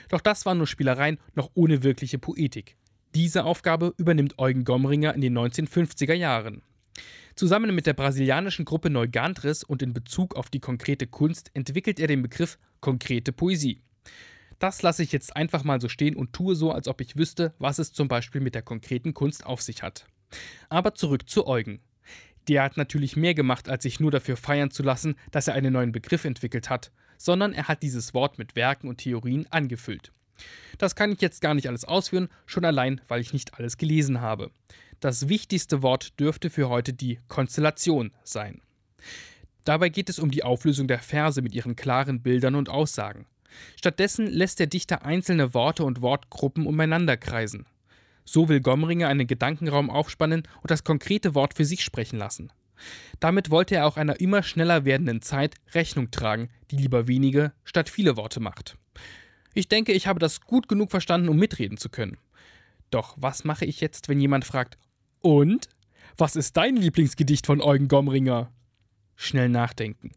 [0.09, 2.77] Doch das waren nur Spielereien, noch ohne wirkliche Poetik.
[3.15, 6.63] Diese Aufgabe übernimmt Eugen Gomringer in den 1950er Jahren.
[7.37, 12.09] Zusammen mit der brasilianischen Gruppe Neugantris und in Bezug auf die konkrete Kunst entwickelt er
[12.09, 13.81] den Begriff konkrete Poesie.
[14.59, 17.55] Das lasse ich jetzt einfach mal so stehen und tue so, als ob ich wüsste,
[17.59, 20.07] was es zum Beispiel mit der konkreten Kunst auf sich hat.
[20.69, 21.81] Aber zurück zu Eugen.
[22.49, 25.73] Der hat natürlich mehr gemacht, als sich nur dafür feiern zu lassen, dass er einen
[25.73, 30.13] neuen Begriff entwickelt hat, sondern er hat dieses Wort mit Werken und Theorien angefüllt.
[30.79, 34.21] Das kann ich jetzt gar nicht alles ausführen, schon allein, weil ich nicht alles gelesen
[34.21, 34.51] habe.
[35.01, 38.61] Das wichtigste Wort dürfte für heute die Konstellation sein.
[39.65, 43.27] Dabei geht es um die Auflösung der Verse mit ihren klaren Bildern und Aussagen.
[43.77, 47.67] Stattdessen lässt der Dichter einzelne Worte und Wortgruppen umeinander kreisen.
[48.25, 52.53] So will Gomringer einen Gedankenraum aufspannen und das konkrete Wort für sich sprechen lassen.
[53.21, 57.89] Damit wollte er auch einer immer schneller werdenden Zeit Rechnung tragen, die lieber wenige statt
[57.89, 58.77] viele Worte macht.
[59.55, 62.19] Ich denke, ich habe das gut genug verstanden, um mitreden zu können.
[62.91, 64.79] Doch was mache ich jetzt, wenn jemand fragt,
[65.21, 65.69] und?
[66.17, 68.53] Was ist dein Lieblingsgedicht von Eugen Gomringer?
[69.17, 70.13] Schnell nachdenken.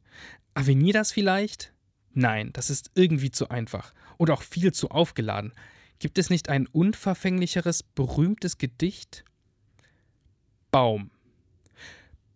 [0.54, 1.71] Avenidas vielleicht?
[2.14, 5.54] Nein, das ist irgendwie zu einfach und auch viel zu aufgeladen.
[6.00, 9.24] Gibt es nicht ein unverfänglicheres, berühmtes Gedicht?
[10.72, 11.12] Baum.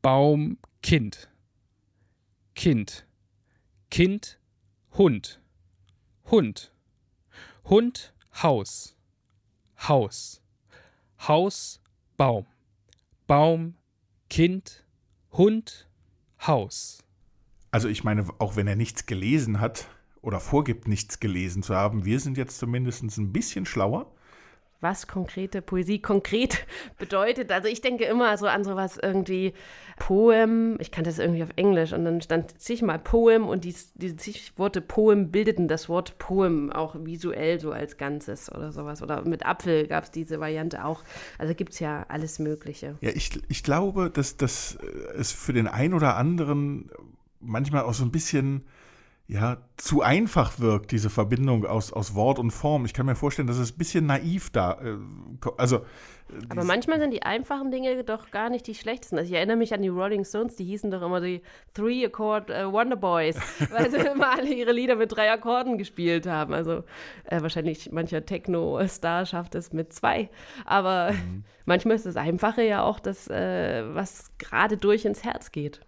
[0.02, 1.30] Baum, Kind.
[2.54, 3.06] Kind.
[3.90, 4.40] Kind,
[4.98, 5.40] Hund.
[6.30, 6.72] Hund.
[7.66, 8.96] Hund, Haus.
[9.78, 10.42] Haus.
[11.20, 11.82] Haus,
[12.18, 12.46] Baum.
[13.28, 13.76] Baum,
[14.30, 14.86] Kind,
[15.32, 15.88] Hund,
[16.46, 17.05] Haus.
[17.76, 19.88] Also ich meine, auch wenn er nichts gelesen hat
[20.22, 24.10] oder vorgibt, nichts gelesen zu haben, wir sind jetzt zumindest ein bisschen schlauer.
[24.80, 26.66] Was konkrete Poesie konkret
[26.98, 27.52] bedeutet.
[27.52, 29.54] Also ich denke immer so an sowas irgendwie
[29.98, 34.16] Poem, ich kannte das irgendwie auf Englisch und dann stand zigmal Poem und die, diese
[34.16, 39.02] zig Worte Poem bildeten das Wort Poem auch visuell so als Ganzes oder sowas.
[39.02, 41.04] Oder mit Apfel gab es diese Variante auch.
[41.38, 42.96] Also gibt es ja alles Mögliche.
[43.02, 44.78] Ja, ich, ich glaube, dass, dass
[45.18, 46.90] es für den einen oder anderen
[47.46, 48.66] manchmal auch so ein bisschen
[49.28, 52.86] ja, zu einfach wirkt, diese Verbindung aus, aus Wort und Form.
[52.86, 54.98] Ich kann mir vorstellen, dass es ein bisschen naiv da, äh,
[55.58, 55.78] also.
[55.78, 55.82] Äh,
[56.50, 59.18] Aber manchmal sind die einfachen Dinge doch gar nicht die schlechtesten.
[59.18, 61.42] Also ich erinnere mich an die Rolling Stones, die hießen doch immer die
[61.74, 63.36] Three Accord äh, Wonder Boys,
[63.72, 66.54] weil sie immer alle ihre Lieder mit drei Akkorden gespielt haben.
[66.54, 66.84] Also
[67.24, 70.30] äh, wahrscheinlich mancher Techno-Star schafft es mit zwei.
[70.66, 71.46] Aber mhm.
[71.66, 75.82] manchmal ist das Einfache ja auch das, was gerade durch ins Herz geht.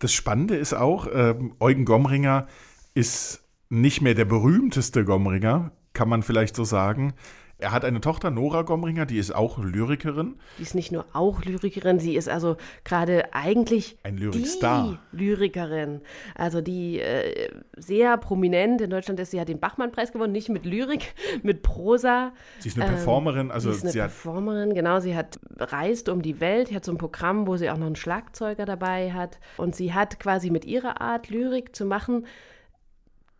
[0.00, 2.48] Das Spannende ist auch, ähm, Eugen Gomringer
[2.94, 7.12] ist nicht mehr der berühmteste Gomringer, kann man vielleicht so sagen.
[7.60, 10.36] Er hat eine Tochter, Nora Gomringer, die ist auch Lyrikerin.
[10.58, 14.98] Die ist nicht nur auch Lyrikerin, sie ist also gerade eigentlich ein Lyrikstar.
[15.12, 16.00] Die Lyrikerin.
[16.34, 19.30] Also die äh, sehr prominent in Deutschland ist.
[19.30, 22.32] Sie hat den Bachmann-Preis gewonnen, nicht mit Lyrik, mit Prosa.
[22.58, 23.50] Sie ist eine ähm, Performerin.
[23.50, 25.00] Also sie ist eine sie Performerin, genau.
[25.00, 27.86] Sie hat reist um die Welt, sie hat so ein Programm, wo sie auch noch
[27.86, 29.38] einen Schlagzeuger dabei hat.
[29.56, 32.26] Und sie hat quasi mit ihrer Art, Lyrik zu machen,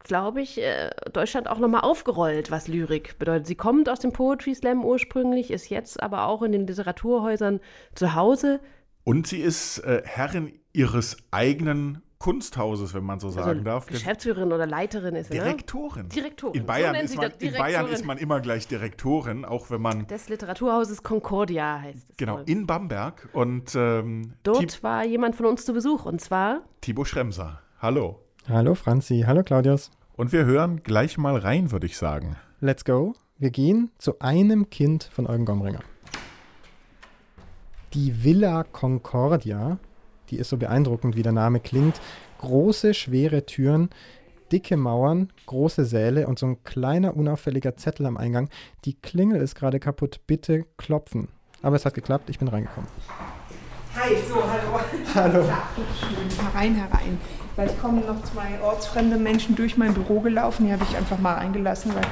[0.04, 3.46] glaube ich, äh, Deutschland auch nochmal aufgerollt, was Lyrik bedeutet.
[3.46, 7.60] Sie kommt aus dem Poetry Slam ursprünglich, ist jetzt aber auch in den Literaturhäusern
[7.94, 8.60] zu Hause.
[9.04, 13.86] Und sie ist äh, Herrin ihres eigenen Kunsthauses, wenn man so also sagen also darf.
[13.86, 15.44] Geschäftsführerin oder Leiterin ist sie, ne?
[15.44, 16.08] Direktorin.
[16.10, 16.60] Direktorin.
[16.60, 20.06] In Bayern, so ist man, in Bayern ist man immer gleich Direktorin, auch wenn man.
[20.06, 22.16] Des Literaturhauses Concordia heißt es.
[22.18, 22.44] Genau, wohl.
[22.46, 23.26] in Bamberg.
[23.32, 27.62] Und ähm, dort war jemand von uns zu Besuch und zwar Thibaut Schremser.
[27.78, 28.20] Hallo.
[28.48, 29.90] Hallo Franzi, hallo Claudius.
[30.16, 32.36] Und wir hören gleich mal rein, würde ich sagen.
[32.60, 33.14] Let's go.
[33.38, 35.80] Wir gehen zu einem Kind von Eugen Gomringer.
[37.92, 39.78] Die Villa Concordia,
[40.30, 42.00] die ist so beeindruckend, wie der Name klingt.
[42.38, 43.90] Große, schwere Türen,
[44.50, 48.48] dicke Mauern, große Säle und so ein kleiner, unauffälliger Zettel am Eingang.
[48.86, 51.28] Die Klingel ist gerade kaputt, bitte klopfen.
[51.60, 52.88] Aber es hat geklappt, ich bin reingekommen.
[53.94, 54.80] Hi, so, hallo.
[55.14, 55.46] Hallo.
[55.46, 55.68] Ja,
[55.98, 56.46] schön.
[56.46, 57.18] Herein, herein.
[57.60, 61.34] Vielleicht kommen noch zwei ortsfremde Menschen durch mein Büro gelaufen, die habe ich einfach mal
[61.34, 62.06] eingelassen, weil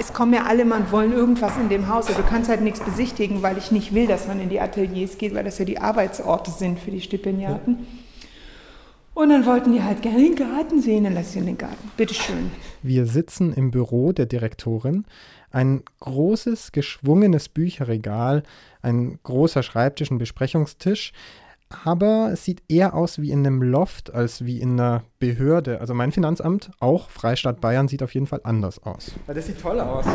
[0.00, 2.06] es kommen ja alle, man wollen irgendwas in dem Haus.
[2.06, 5.32] Du kannst halt nichts besichtigen, weil ich nicht will, dass man in die Ateliers geht,
[5.32, 7.86] weil das ja die Arbeitsorte sind für die Stipendiaten.
[9.14, 11.90] Und dann wollten die halt gerne den Garten sehen, dann lass sie in den Garten.
[11.96, 12.50] Bitteschön.
[12.82, 15.04] Wir sitzen im Büro der Direktorin.
[15.52, 18.42] Ein großes, geschwungenes Bücherregal,
[18.82, 21.12] ein großer Schreibtisch, ein Besprechungstisch
[21.84, 25.80] aber es sieht eher aus wie in einem Loft als wie in einer Behörde.
[25.80, 29.12] Also mein Finanzamt, auch Freistaat Bayern, sieht auf jeden Fall anders aus.
[29.26, 30.06] Ja, das sieht toll aus.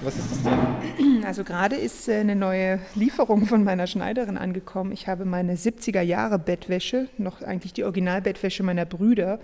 [0.00, 1.24] Was ist das denn?
[1.24, 4.92] Also gerade ist äh, eine neue Lieferung von meiner Schneiderin angekommen.
[4.92, 9.40] Ich habe meine 70er Jahre Bettwäsche, noch eigentlich die Originalbettwäsche meiner Brüder,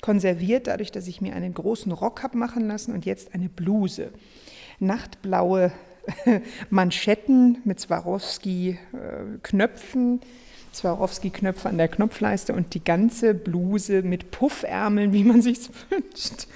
[0.00, 4.10] konserviert, dadurch, dass ich mir einen großen Rock habe machen lassen und jetzt eine Bluse.
[4.78, 5.72] Nachtblaue
[6.70, 10.20] Manschetten mit Swarovski-Knöpfen,
[10.74, 15.58] Swarovski-Knöpfe an der Knopfleiste und die ganze Bluse mit Puffärmeln, wie man sich
[15.90, 16.46] wünscht,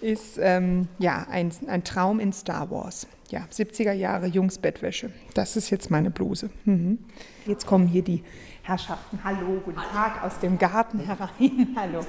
[0.00, 3.06] ist ähm, ja ein, ein Traum in Star Wars.
[3.30, 5.10] Ja, 70er Jahre Jungsbettwäsche.
[5.34, 6.50] Das ist jetzt meine Bluse.
[6.64, 6.98] Mhm.
[7.46, 8.24] Jetzt kommen hier die
[8.62, 9.20] Herrschaften.
[9.22, 11.68] Hallo, guten Tag aus dem Garten herein.
[11.76, 12.04] Hallo.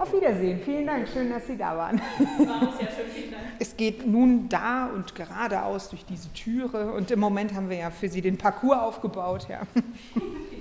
[0.00, 0.58] Auf Wiedersehen.
[0.64, 1.06] Vielen Dank.
[1.06, 2.00] Schön, dass Sie da waren.
[2.00, 3.04] War sehr schön.
[3.14, 3.42] Vielen Dank.
[3.58, 6.94] Es geht nun da und geradeaus durch diese Türe.
[6.94, 9.46] Und im Moment haben wir ja für Sie den Parcours aufgebaut.
[9.50, 9.60] Ja.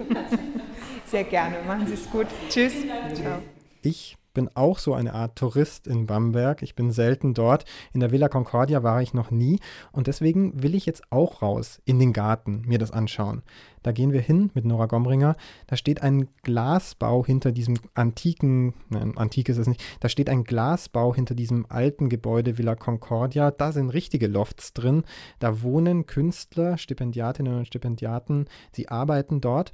[1.05, 1.55] Sehr gerne.
[1.65, 2.27] Machen Sie es gut.
[2.49, 2.73] Tschüss.
[3.13, 3.41] Ciao.
[3.81, 6.61] Ich bin auch so eine Art Tourist in Bamberg.
[6.61, 7.65] Ich bin selten dort.
[7.91, 9.59] In der Villa Concordia war ich noch nie.
[9.91, 13.43] Und deswegen will ich jetzt auch raus in den Garten, mir das anschauen.
[13.83, 15.35] Da gehen wir hin mit Nora Gomringer.
[15.67, 20.45] Da steht ein Glasbau hinter diesem antiken, nein, antik ist es nicht, da steht ein
[20.45, 23.51] Glasbau hinter diesem alten Gebäude Villa Concordia.
[23.51, 25.03] Da sind richtige Lofts drin.
[25.39, 28.45] Da wohnen Künstler, Stipendiatinnen und Stipendiaten.
[28.71, 29.73] Sie arbeiten dort.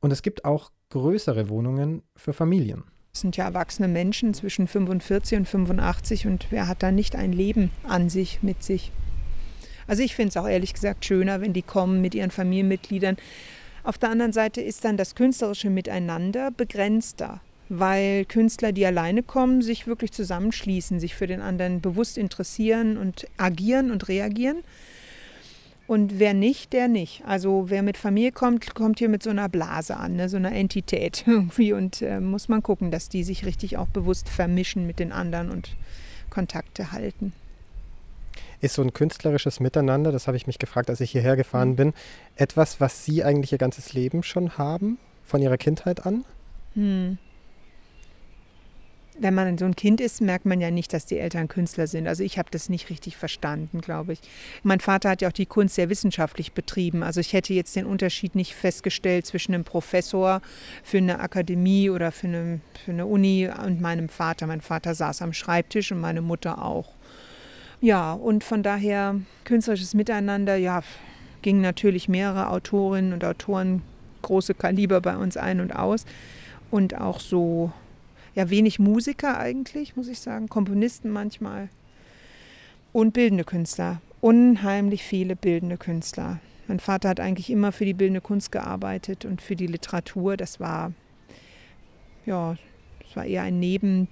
[0.00, 2.84] Und es gibt auch größere Wohnungen für Familien.
[3.14, 7.32] Es sind ja erwachsene Menschen zwischen 45 und 85 und wer hat da nicht ein
[7.32, 8.90] Leben an sich, mit sich?
[9.86, 13.16] Also ich finde es auch ehrlich gesagt schöner, wenn die kommen mit ihren Familienmitgliedern.
[13.84, 19.62] Auf der anderen Seite ist dann das künstlerische Miteinander begrenzter, weil Künstler, die alleine kommen,
[19.62, 24.64] sich wirklich zusammenschließen, sich für den anderen bewusst interessieren und agieren und reagieren.
[25.86, 27.22] Und wer nicht, der nicht.
[27.26, 30.28] Also wer mit Familie kommt, kommt hier mit so einer Blase an, ne?
[30.28, 31.72] so einer Entität irgendwie.
[31.72, 35.50] Und äh, muss man gucken, dass die sich richtig auch bewusst vermischen mit den anderen
[35.50, 35.76] und
[36.30, 37.32] Kontakte halten.
[38.60, 41.76] Ist so ein künstlerisches Miteinander, das habe ich mich gefragt, als ich hierher gefahren mhm.
[41.76, 41.94] bin,
[42.36, 46.24] etwas, was Sie eigentlich Ihr ganzes Leben schon haben, von Ihrer Kindheit an?
[46.74, 47.18] Hm
[49.18, 52.08] wenn man so ein Kind ist, merkt man ja nicht, dass die Eltern Künstler sind.
[52.08, 54.20] Also ich habe das nicht richtig verstanden, glaube ich.
[54.62, 57.02] Mein Vater hat ja auch die Kunst sehr wissenschaftlich betrieben.
[57.02, 60.42] Also ich hätte jetzt den Unterschied nicht festgestellt zwischen einem Professor
[60.82, 64.46] für eine Akademie oder für eine, für eine Uni und meinem Vater.
[64.46, 66.92] Mein Vater saß am Schreibtisch und meine Mutter auch.
[67.80, 70.82] Ja, und von daher künstlerisches Miteinander, ja,
[71.42, 73.82] gingen natürlich mehrere Autorinnen und Autoren
[74.22, 76.06] große Kaliber bei uns ein und aus.
[76.70, 77.72] Und auch so
[78.34, 81.68] ja wenig Musiker eigentlich, muss ich sagen, Komponisten manchmal
[82.92, 84.00] und bildende Künstler.
[84.20, 86.40] Unheimlich viele bildende Künstler.
[86.66, 90.36] Mein Vater hat eigentlich immer für die bildende Kunst gearbeitet und für die Literatur.
[90.36, 90.92] Das war
[92.24, 92.56] ja,
[93.00, 94.08] das war eher ein Neben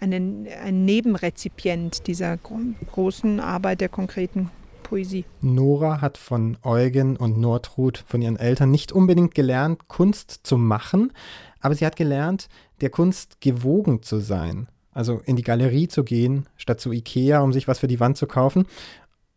[0.00, 4.50] ein, ein Nebenrezipient dieser großen Arbeit der konkreten
[4.82, 5.24] Poesie.
[5.40, 11.12] Nora hat von Eugen und Nordrud, von ihren Eltern, nicht unbedingt gelernt, Kunst zu machen,
[11.60, 12.48] aber sie hat gelernt,
[12.80, 14.68] der Kunst gewogen zu sein.
[14.92, 18.16] Also in die Galerie zu gehen, statt zu Ikea, um sich was für die Wand
[18.16, 18.66] zu kaufen.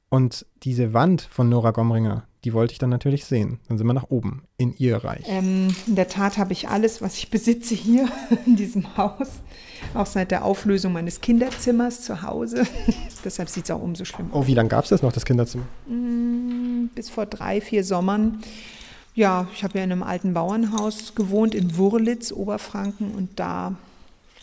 [0.09, 3.59] Und diese Wand von Nora Gomringer, die wollte ich dann natürlich sehen.
[3.67, 5.25] Dann sind wir nach oben, in ihr Reich.
[5.27, 8.07] Ähm, in der Tat habe ich alles, was ich besitze hier
[8.45, 9.29] in diesem Haus.
[9.93, 12.65] Auch seit der Auflösung meines Kinderzimmers zu Hause.
[13.25, 14.43] Deshalb sieht es auch umso schlimmer aus.
[14.43, 15.65] Oh, wie lange gab es das noch, das Kinderzimmer?
[15.87, 18.41] Mm, bis vor drei, vier Sommern.
[19.19, 23.75] Ja, ich habe ja in einem alten Bauernhaus gewohnt in Wurlitz, Oberfranken, und da,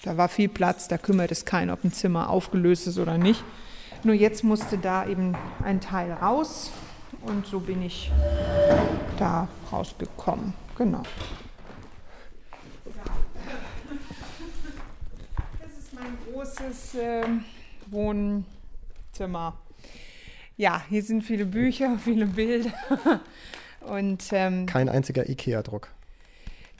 [0.02, 3.42] da war viel Platz, da kümmert es keinen, ob ein Zimmer aufgelöst ist oder nicht.
[4.04, 6.70] Nur jetzt musste da eben ein Teil raus
[7.22, 8.12] und so bin ich
[9.18, 10.52] da rausgekommen.
[10.76, 11.04] Genau.
[15.58, 17.24] Das ist mein großes äh,
[17.86, 19.56] Wohnzimmer.
[20.58, 22.74] Ja, hier sind viele Bücher, viele Bilder.
[23.88, 25.88] Und, ähm, kein einziger IKEA-Druck.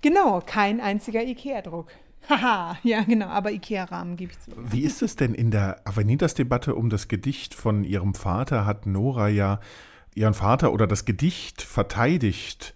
[0.02, 1.88] Genau, kein einziger IKEA-Druck.
[2.28, 4.54] Haha, ja genau, aber IKEA-Rahmen gibt es.
[4.56, 8.66] Wie ist es denn in der Avenidas-Debatte um das Gedicht von ihrem Vater?
[8.66, 9.60] Hat Nora ja
[10.14, 12.74] ihren Vater oder das Gedicht verteidigt.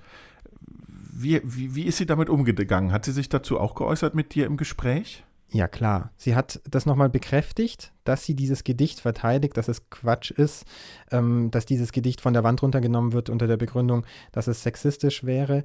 [0.89, 2.93] Wie, wie, wie ist sie damit umgegangen?
[2.93, 5.25] Hat sie sich dazu auch geäußert mit dir im Gespräch?
[5.53, 6.13] Ja, klar.
[6.17, 10.65] Sie hat das nochmal bekräftigt, dass sie dieses Gedicht verteidigt, dass es Quatsch ist,
[11.11, 15.25] ähm, dass dieses Gedicht von der Wand runtergenommen wird unter der Begründung, dass es sexistisch
[15.25, 15.65] wäre.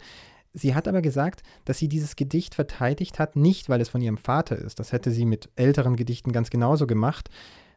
[0.53, 4.17] Sie hat aber gesagt, dass sie dieses Gedicht verteidigt hat, nicht weil es von ihrem
[4.17, 7.29] Vater ist, das hätte sie mit älteren Gedichten ganz genauso gemacht,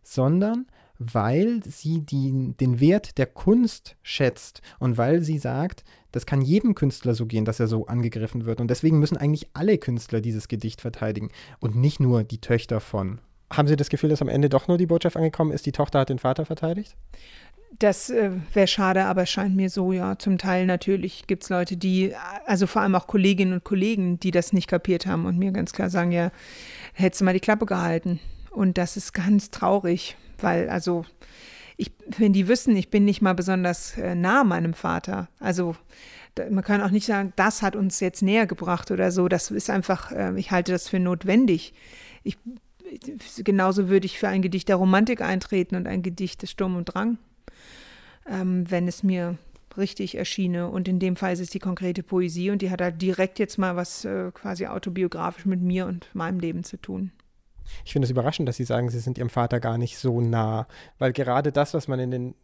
[0.02, 0.66] sondern
[0.98, 6.74] weil sie die, den Wert der Kunst schätzt und weil sie sagt, das kann jedem
[6.74, 8.60] Künstler so gehen, dass er so angegriffen wird.
[8.60, 11.30] Und deswegen müssen eigentlich alle Künstler dieses Gedicht verteidigen
[11.60, 13.20] und nicht nur die Töchter von.
[13.52, 16.00] Haben Sie das Gefühl, dass am Ende doch nur die Botschaft angekommen ist, die Tochter
[16.00, 16.96] hat den Vater verteidigt?
[17.78, 20.18] Das äh, wäre schade, aber es scheint mir so, ja.
[20.18, 22.14] Zum Teil natürlich gibt es Leute, die,
[22.46, 25.72] also vor allem auch Kolleginnen und Kollegen, die das nicht kapiert haben und mir ganz
[25.72, 26.30] klar sagen, ja,
[26.94, 28.20] hättest du mal die Klappe gehalten.
[28.50, 31.04] Und das ist ganz traurig, weil, also,
[31.76, 35.76] ich, wenn die wissen, ich bin nicht mal besonders äh, nah meinem Vater, also
[36.50, 39.26] man kann auch nicht sagen, das hat uns jetzt näher gebracht oder so.
[39.26, 41.74] Das ist einfach, äh, ich halte das für notwendig.
[42.22, 42.38] Ich,
[43.38, 46.84] genauso würde ich für ein Gedicht der Romantik eintreten und ein Gedicht des Sturm und
[46.84, 47.18] Drang
[48.28, 49.38] ähm, wenn es mir
[49.76, 50.68] richtig erschiene.
[50.68, 53.58] Und in dem Fall ist es die konkrete Poesie und die hat halt direkt jetzt
[53.58, 57.12] mal was äh, quasi autobiografisch mit mir und meinem Leben zu tun.
[57.84, 60.66] Ich finde es überraschend, dass Sie sagen, Sie sind Ihrem Vater gar nicht so nah,
[60.98, 62.34] weil gerade das, was man in den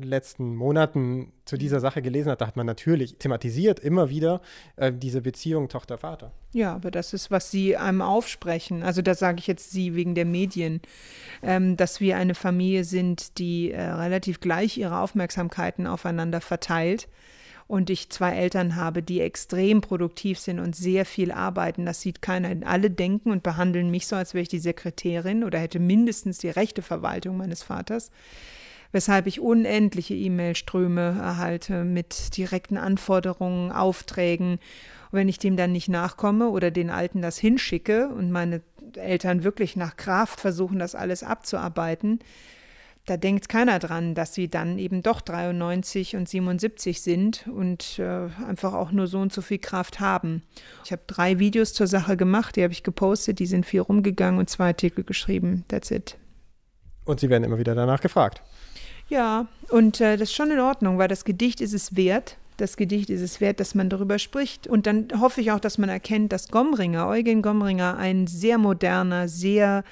[0.00, 4.40] letzten Monaten zu dieser Sache gelesen hat, da hat man natürlich thematisiert immer wieder
[4.76, 6.32] äh, diese Beziehung Tochter-Vater.
[6.52, 8.82] Ja, aber das ist, was Sie einem aufsprechen.
[8.82, 10.80] Also das sage ich jetzt Sie wegen der Medien,
[11.42, 17.08] ähm, dass wir eine Familie sind, die äh, relativ gleich ihre Aufmerksamkeiten aufeinander verteilt
[17.68, 21.84] und ich zwei Eltern habe, die extrem produktiv sind und sehr viel arbeiten.
[21.84, 22.54] Das sieht keiner.
[22.66, 26.48] Alle denken und behandeln mich so, als wäre ich die Sekretärin oder hätte mindestens die
[26.48, 28.10] rechte Verwaltung meines Vaters.
[28.92, 34.52] Weshalb ich unendliche E-Mail-Ströme erhalte mit direkten Anforderungen, Aufträgen.
[35.10, 38.62] Und wenn ich dem dann nicht nachkomme oder den Alten das hinschicke und meine
[38.94, 42.20] Eltern wirklich nach Kraft versuchen, das alles abzuarbeiten,
[43.06, 48.28] da denkt keiner dran, dass sie dann eben doch 93 und 77 sind und äh,
[48.46, 50.42] einfach auch nur so und so viel Kraft haben.
[50.84, 54.40] Ich habe drei Videos zur Sache gemacht, die habe ich gepostet, die sind viel rumgegangen
[54.40, 55.64] und zwei Artikel geschrieben.
[55.68, 56.16] That's it.
[57.04, 58.42] Und Sie werden immer wieder danach gefragt.
[59.08, 62.36] Ja, und äh, das ist schon in Ordnung, weil das Gedicht ist es wert.
[62.56, 64.66] Das Gedicht ist es wert, dass man darüber spricht.
[64.66, 69.28] Und dann hoffe ich auch, dass man erkennt, dass Gomringer, Eugen Gomringer, ein sehr moderner,
[69.28, 69.84] sehr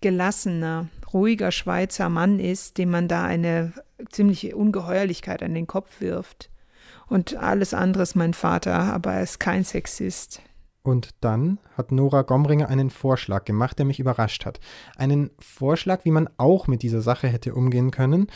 [0.00, 3.72] gelassener, ruhiger Schweizer Mann ist, dem man da eine
[4.10, 6.50] ziemliche Ungeheuerlichkeit an den Kopf wirft.
[7.08, 10.40] Und alles andere ist mein Vater, aber er ist kein Sexist.
[10.82, 14.60] Und dann hat Nora Gomringer einen Vorschlag gemacht, der mich überrascht hat.
[14.96, 18.28] Einen Vorschlag, wie man auch mit dieser Sache hätte umgehen können.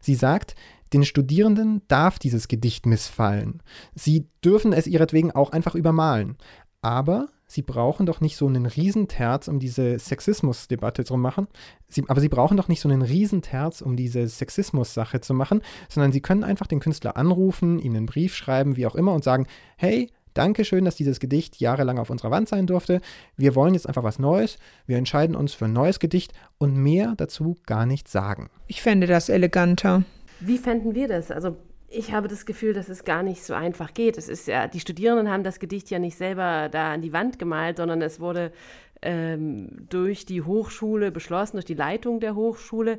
[0.00, 0.54] Sie sagt,
[0.92, 3.62] den Studierenden darf dieses Gedicht missfallen.
[3.94, 6.38] Sie dürfen es ihretwegen auch einfach übermalen.
[6.80, 11.48] Aber Sie brauchen doch nicht so einen Riesenterz, um diese Sexismusdebatte zu machen.
[11.88, 16.12] Sie, aber Sie brauchen doch nicht so einen Riesenterz, um diese Sexismus-Sache zu machen, sondern
[16.12, 19.46] Sie können einfach den Künstler anrufen, ihm einen Brief schreiben, wie auch immer, und sagen:
[19.76, 23.00] Hey, danke schön, dass dieses Gedicht jahrelang auf unserer Wand sein durfte.
[23.38, 24.58] Wir wollen jetzt einfach was Neues.
[24.86, 28.50] Wir entscheiden uns für ein neues Gedicht und mehr dazu gar nicht sagen.
[28.66, 30.04] Ich fände das eleganter.
[30.40, 31.30] Wie fänden wir das?
[31.30, 31.56] Also
[31.90, 34.18] ich habe das Gefühl, dass es gar nicht so einfach geht.
[34.18, 37.38] Es ist ja, die Studierenden haben das Gedicht ja nicht selber da an die Wand
[37.38, 38.52] gemalt, sondern es wurde
[39.00, 42.98] ähm, durch die Hochschule beschlossen, durch die Leitung der Hochschule.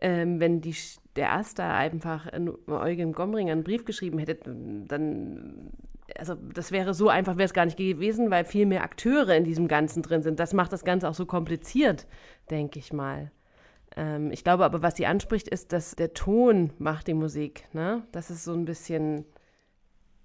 [0.00, 0.74] Ähm, wenn die,
[1.16, 2.28] der Asta einfach
[2.66, 4.38] Eugen Gomringer einen Brief geschrieben hätte,
[4.88, 5.70] dann,
[6.16, 9.44] also das wäre so einfach, wäre es gar nicht gewesen, weil viel mehr Akteure in
[9.44, 10.40] diesem Ganzen drin sind.
[10.40, 12.06] Das macht das Ganze auch so kompliziert,
[12.48, 13.30] denke ich mal.
[13.96, 17.64] Ähm, ich glaube aber, was sie anspricht, ist, dass der Ton macht die Musik.
[17.72, 18.02] Ne?
[18.12, 19.24] Das ist so ein bisschen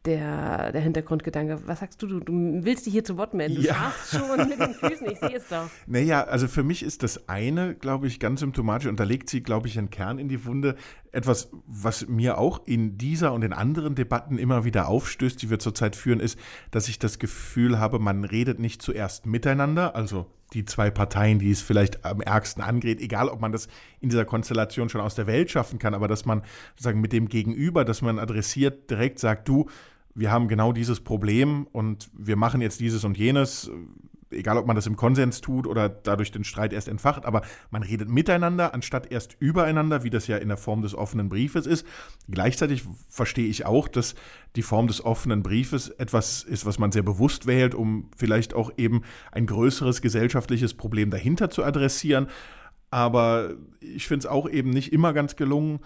[0.05, 1.61] der, der Hintergrundgedanke.
[1.65, 2.07] Was sagst du?
[2.07, 2.19] du?
[2.19, 3.55] Du willst dich hier zu Wort melden.
[3.55, 3.93] Du ja.
[4.09, 5.69] schon mit den Füßen, ich sehe es doch.
[5.87, 9.41] Naja, also für mich ist das eine, glaube ich, ganz symptomatisch und da legt sie,
[9.41, 10.75] glaube ich, einen Kern in die Wunde.
[11.11, 15.59] Etwas, was mir auch in dieser und in anderen Debatten immer wieder aufstößt, die wir
[15.59, 16.37] zurzeit führen, ist,
[16.71, 21.51] dass ich das Gefühl habe, man redet nicht zuerst miteinander, also die zwei Parteien, die
[21.51, 23.67] es vielleicht am ärgsten angeht, egal ob man das
[23.99, 26.41] in dieser Konstellation schon aus der Welt schaffen kann, aber dass man
[26.71, 29.67] sozusagen mit dem Gegenüber, dass man adressiert, direkt sagt, du,
[30.15, 33.69] wir haben genau dieses Problem und wir machen jetzt dieses und jenes,
[34.35, 37.83] egal ob man das im Konsens tut oder dadurch den Streit erst entfacht, aber man
[37.83, 41.85] redet miteinander, anstatt erst übereinander, wie das ja in der Form des offenen Briefes ist.
[42.29, 44.15] Gleichzeitig verstehe ich auch, dass
[44.55, 48.71] die Form des offenen Briefes etwas ist, was man sehr bewusst wählt, um vielleicht auch
[48.77, 52.27] eben ein größeres gesellschaftliches Problem dahinter zu adressieren.
[52.91, 55.79] Aber ich finde es auch eben nicht immer ganz gelungen,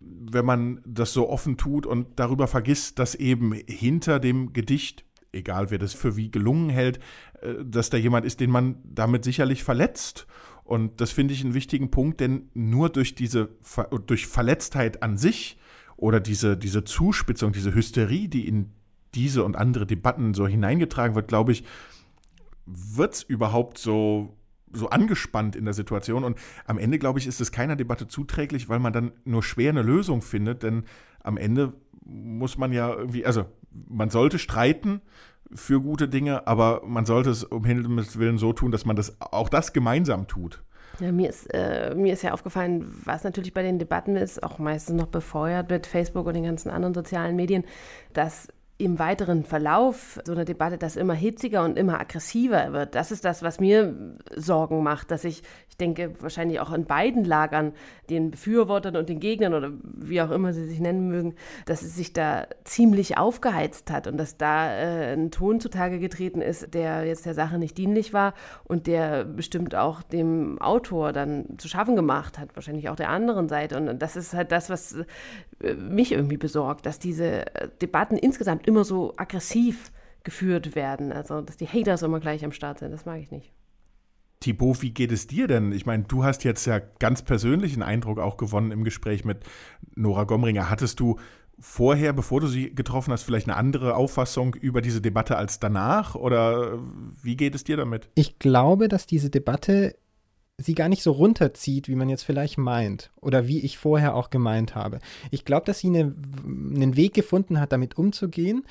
[0.00, 5.70] wenn man das so offen tut und darüber vergisst, dass eben hinter dem Gedicht, egal
[5.70, 7.00] wer das für wie gelungen hält,
[7.64, 10.26] dass da jemand ist, den man damit sicherlich verletzt.
[10.64, 13.50] Und das finde ich einen wichtigen Punkt, denn nur durch diese
[14.06, 15.58] durch Verletztheit an sich
[15.96, 18.72] oder diese, diese Zuspitzung, diese Hysterie, die in
[19.14, 21.64] diese und andere Debatten so hineingetragen wird, glaube ich,
[22.66, 24.36] wird es überhaupt so
[24.76, 26.24] so angespannt in der Situation.
[26.24, 26.36] Und
[26.66, 29.82] am Ende, glaube ich, ist es keiner Debatte zuträglich, weil man dann nur schwer eine
[29.82, 30.64] Lösung findet.
[30.64, 30.84] Denn
[31.20, 31.74] am Ende
[32.04, 35.00] muss man ja irgendwie, also man sollte streiten
[35.54, 39.16] für gute Dinge, aber man sollte es um Himmels Willen so tun, dass man das
[39.20, 40.62] auch das gemeinsam tut.
[41.00, 44.58] Ja, mir ist, äh, mir ist ja aufgefallen, was natürlich bei den Debatten ist, auch
[44.58, 47.64] meistens noch befeuert mit Facebook und den ganzen anderen sozialen Medien,
[48.12, 52.96] dass im weiteren Verlauf so eine Debatte, das immer hitziger und immer aggressiver wird.
[52.96, 53.94] Das ist das, was mir
[54.34, 57.72] Sorgen macht, dass ich, ich denke, wahrscheinlich auch in beiden Lagern,
[58.10, 61.94] den Befürwortern und den Gegnern oder wie auch immer sie sich nennen mögen, dass es
[61.94, 67.04] sich da ziemlich aufgeheizt hat und dass da äh, ein Ton zutage getreten ist, der
[67.04, 71.94] jetzt der Sache nicht dienlich war und der bestimmt auch dem Autor dann zu schaffen
[71.94, 73.76] gemacht hat, wahrscheinlich auch der anderen Seite.
[73.76, 74.96] Und das ist halt das, was
[75.60, 79.92] äh, mich irgendwie besorgt, dass diese äh, Debatten insgesamt immer so aggressiv
[80.22, 81.12] geführt werden.
[81.12, 82.92] Also, dass die Haters immer gleich am Start sind.
[82.92, 83.52] Das mag ich nicht.
[84.40, 85.72] Thibaut, wie geht es dir denn?
[85.72, 89.38] Ich meine, du hast jetzt ja ganz persönlichen Eindruck auch gewonnen im Gespräch mit
[89.94, 90.68] Nora Gomringer.
[90.68, 91.18] Hattest du
[91.58, 96.14] vorher, bevor du sie getroffen hast, vielleicht eine andere Auffassung über diese Debatte als danach?
[96.14, 96.78] Oder
[97.22, 98.10] wie geht es dir damit?
[98.16, 99.96] Ich glaube, dass diese Debatte
[100.58, 104.30] sie gar nicht so runterzieht, wie man jetzt vielleicht meint oder wie ich vorher auch
[104.30, 105.00] gemeint habe.
[105.30, 108.64] Ich glaube, dass sie eine, einen Weg gefunden hat, damit umzugehen,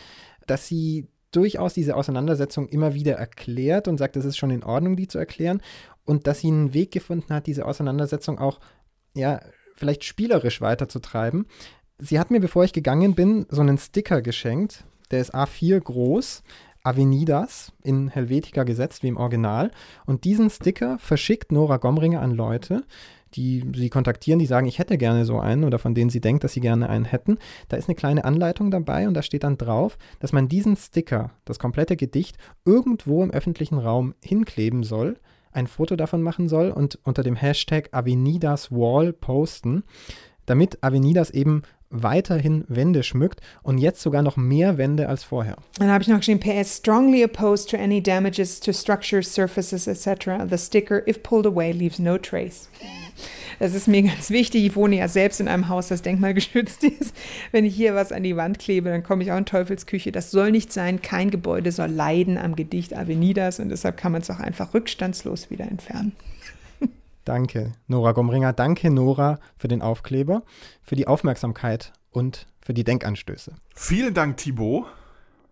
[0.48, 4.96] dass sie durchaus diese Auseinandersetzung immer wieder erklärt und sagt, es ist schon in Ordnung,
[4.96, 5.62] die zu erklären
[6.06, 8.60] und dass sie einen Weg gefunden hat, diese Auseinandersetzung auch,
[9.14, 9.42] ja,
[9.76, 11.48] vielleicht spielerisch weiterzutreiben.
[11.98, 16.44] Sie hat mir, bevor ich gegangen bin, so einen Sticker geschenkt, der ist A4 groß,
[16.84, 19.72] Avenidas in Helvetica gesetzt wie im Original.
[20.06, 22.84] Und diesen Sticker verschickt Nora Gomringer an Leute,
[23.36, 26.44] die sie kontaktieren, die sagen, ich hätte gerne so einen oder von denen sie denkt,
[26.44, 27.38] dass sie gerne einen hätten.
[27.70, 31.32] Da ist eine kleine Anleitung dabei und da steht dann drauf, dass man diesen Sticker,
[31.46, 35.18] das komplette Gedicht, irgendwo im öffentlichen Raum hinkleben soll,
[35.52, 39.84] ein Foto davon machen soll und unter dem Hashtag Avenidas Wall posten,
[40.46, 41.62] damit Avenidas eben
[41.94, 45.58] weiterhin Wände schmückt und jetzt sogar noch mehr Wände als vorher.
[45.78, 50.44] Dann habe ich noch geschrieben, PS strongly opposed to any damages to structures, surfaces, etc.
[50.50, 52.68] The sticker, if pulled away, leaves no trace.
[53.60, 54.66] Das ist mir ganz wichtig.
[54.66, 57.16] Ich wohne ja selbst in einem Haus, das denkmalgeschützt ist.
[57.52, 60.12] Wenn ich hier was an die Wand klebe, dann komme ich auch in Teufelsküche.
[60.12, 61.02] Das soll nicht sein.
[61.02, 65.50] Kein Gebäude soll leiden am Gedicht Avenidas und deshalb kann man es auch einfach rückstandslos
[65.50, 66.14] wieder entfernen.
[67.26, 68.54] Danke, Nora Gomringer.
[68.54, 70.44] Danke, Nora, für den Aufkleber,
[70.82, 73.54] für die Aufmerksamkeit und für die Denkanstöße.
[73.76, 74.86] Vielen Dank, Thibaut.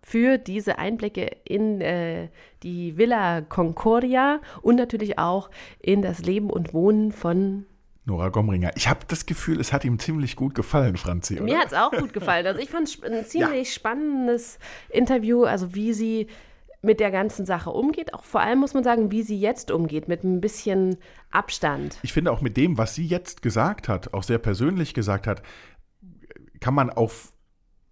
[0.04, 2.28] Für diese Einblicke in äh,
[2.62, 5.48] die Villa Concordia und natürlich auch
[5.78, 7.66] in das Leben und Wohnen von
[8.04, 8.72] Nora Gomringer.
[8.74, 11.34] Ich habe das Gefühl, es hat ihm ziemlich gut gefallen, Franzi.
[11.34, 11.44] Oder?
[11.44, 12.46] Mir hat es auch gut gefallen.
[12.46, 13.74] Also ich fand es ein ziemlich ja.
[13.74, 14.58] spannendes
[14.88, 16.26] Interview, also wie sie
[16.82, 18.12] mit der ganzen Sache umgeht.
[18.12, 20.96] Auch vor allem muss man sagen, wie sie jetzt umgeht, mit ein bisschen
[21.30, 21.98] Abstand.
[22.02, 25.42] Ich finde auch mit dem, was sie jetzt gesagt hat, auch sehr persönlich gesagt hat,
[26.60, 27.32] kann man auf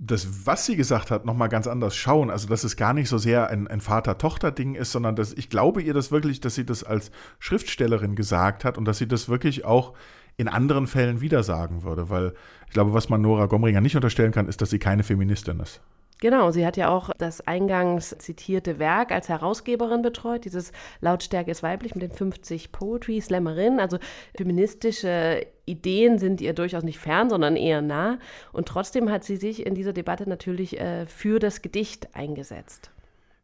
[0.03, 2.31] das, was sie gesagt hat, nochmal ganz anders schauen.
[2.31, 5.83] Also, dass es gar nicht so sehr ein, ein Vater-Tochter-Ding ist, sondern dass ich glaube
[5.83, 9.67] ihr das wirklich, dass sie das als Schriftstellerin gesagt hat und dass sie das wirklich
[9.67, 9.93] auch
[10.39, 12.09] in anderen Fällen wieder sagen würde.
[12.09, 12.33] Weil
[12.67, 15.83] ich glaube, was man Nora Gomringer nicht unterstellen kann, ist, dass sie keine Feministin ist.
[16.21, 21.63] Genau, sie hat ja auch das eingangs zitierte Werk als Herausgeberin betreut, dieses Lautstärke ist
[21.63, 23.81] weiblich mit den 50 Poetry Slammerinnen.
[23.81, 23.99] Also
[24.37, 28.19] feministische Ideen sind ihr durchaus nicht fern, sondern eher nah.
[28.53, 32.91] Und trotzdem hat sie sich in dieser Debatte natürlich äh, für das Gedicht eingesetzt.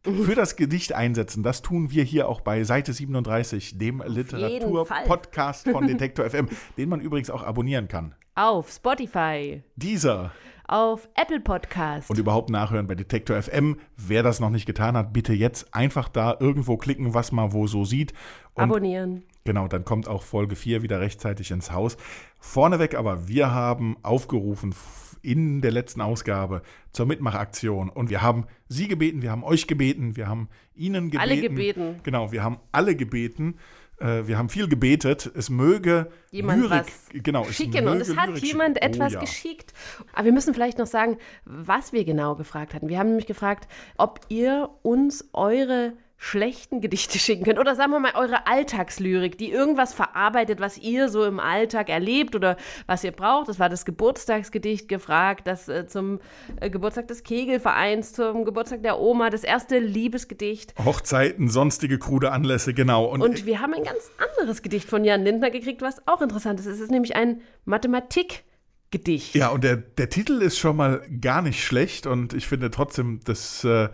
[0.03, 5.87] Für das Gedicht einsetzen, das tun wir hier auch bei Seite 37, dem Literatur-Podcast von
[5.87, 6.47] Detektor FM,
[6.77, 8.15] den man übrigens auch abonnieren kann.
[8.35, 9.63] Auf Spotify.
[9.75, 10.31] Dieser
[10.67, 12.09] auf Apple Podcast.
[12.09, 13.77] Und überhaupt nachhören bei Detektor FM.
[13.95, 17.67] Wer das noch nicht getan hat, bitte jetzt einfach da irgendwo klicken, was man wo
[17.67, 18.13] so sieht.
[18.53, 19.23] Und Abonnieren.
[19.45, 21.95] Genau, dann kommt auch Folge 4 wieder rechtzeitig ins Haus.
[22.39, 24.75] Vorneweg aber, wir haben aufgerufen
[25.21, 26.61] in der letzten Ausgabe
[26.91, 31.21] zur Mitmachaktion und wir haben Sie gebeten, wir haben euch gebeten, wir haben Ihnen gebeten.
[31.21, 31.99] Alle gebeten.
[32.03, 33.55] Genau, wir haben alle gebeten
[33.99, 37.87] äh, wir haben viel gebetet, es möge jemand Lyrik, was genau, schicken.
[37.87, 38.93] und es hat Lyrik jemand schicken.
[38.93, 39.19] etwas oh, ja.
[39.21, 39.73] geschickt.
[40.13, 42.89] Aber wir müssen vielleicht noch sagen, was wir genau gefragt hatten.
[42.89, 43.67] Wir haben nämlich gefragt,
[43.97, 47.59] ob ihr uns eure schlechten Gedichte schicken könnt.
[47.59, 52.35] Oder sagen wir mal eure Alltagslyrik, die irgendwas verarbeitet, was ihr so im Alltag erlebt
[52.35, 52.57] oder
[52.87, 53.47] was ihr braucht.
[53.47, 56.19] Das war das Geburtstagsgedicht gefragt, das äh, zum
[56.59, 60.73] äh, Geburtstag des Kegelvereins, zum Geburtstag der Oma, das erste Liebesgedicht.
[60.83, 63.05] Hochzeiten, sonstige krude Anlässe, genau.
[63.05, 66.59] Und, Und wir haben ein ganz anderes Gedicht von Jan Lindner gekriegt, was auch interessant
[66.59, 66.65] ist.
[66.65, 68.43] Es ist nämlich ein Mathematik-
[68.89, 69.35] Gedicht.
[69.35, 73.19] Ja, und der, der Titel ist schon mal gar nicht schlecht und ich finde trotzdem,
[73.25, 73.89] das äh,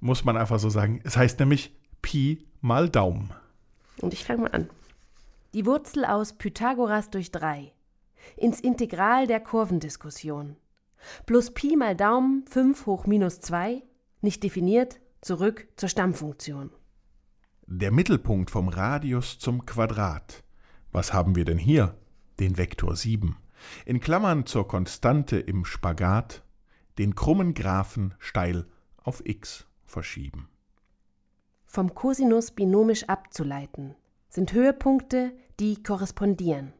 [0.00, 1.00] muss man einfach so sagen.
[1.04, 3.32] Es heißt nämlich Pi mal Daumen.
[4.00, 4.70] Und ich fange mal an.
[5.54, 7.72] Die Wurzel aus Pythagoras durch 3
[8.36, 10.56] ins Integral der Kurvendiskussion.
[11.26, 13.82] Plus Pi mal Daumen 5 hoch minus 2,
[14.20, 16.70] nicht definiert, zurück zur Stammfunktion.
[17.66, 20.42] Der Mittelpunkt vom Radius zum Quadrat.
[20.90, 21.96] Was haben wir denn hier?
[22.40, 23.36] Den Vektor 7.
[23.84, 26.42] In Klammern zur Konstante im Spagat,
[26.98, 28.66] den krummen Graphen steil
[29.02, 30.48] auf x verschieben.
[31.64, 33.94] Vom Cosinus binomisch abzuleiten
[34.28, 36.72] sind Höhepunkte, die korrespondieren.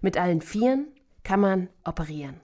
[0.00, 0.88] Mit allen Vieren
[1.22, 2.40] kann man operieren.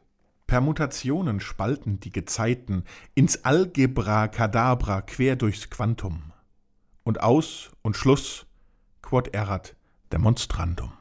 [0.47, 2.85] Permutationen spalten die Gezeiten
[3.15, 6.33] ins Algebra Kadabra quer durchs Quantum.
[7.03, 8.47] Und Aus und Schluss
[9.03, 9.75] quod erat
[10.13, 10.93] demonstrandum.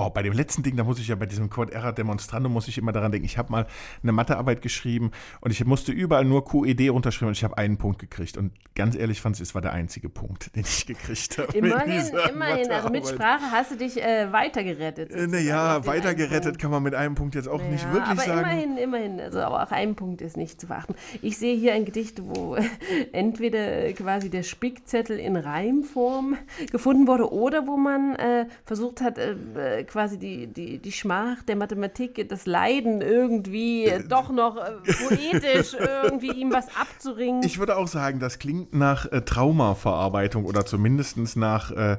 [0.00, 2.68] Oh, bei dem letzten Ding, da muss ich ja bei diesem Quod erat demonstrandum muss
[2.68, 3.26] ich immer daran denken.
[3.26, 3.66] Ich habe mal
[4.00, 7.98] eine Mathearbeit geschrieben und ich musste überall nur QED runterschreiben und ich habe einen Punkt
[7.98, 8.36] gekriegt.
[8.36, 11.52] Und ganz ehrlich, Franz, es war der einzige Punkt, den ich gekriegt habe.
[11.58, 12.70] Immerhin, immerhin.
[12.70, 15.10] Also mit Sprache hast du dich äh, weitergerettet.
[15.10, 18.38] Äh, naja, weitergerettet kann man mit einem Punkt jetzt auch Ja, nicht wirklich aber sagen.
[18.38, 19.20] immerhin, immerhin.
[19.20, 20.94] Also aber auch ein Punkt ist nicht zu verachten.
[21.22, 22.56] Ich sehe hier ein Gedicht, wo
[23.12, 26.36] entweder quasi der Spickzettel in Reimform
[26.70, 31.42] gefunden wurde oder wo man äh, versucht hat, äh, äh, quasi die, die, die Schmach
[31.42, 34.72] der Mathematik, das Leiden irgendwie doch noch äh,
[35.08, 37.42] poetisch irgendwie ihm was abzuringen.
[37.42, 41.96] Ich würde auch sagen, das klingt nach äh, Traumaverarbeitung oder zumindest nach, äh,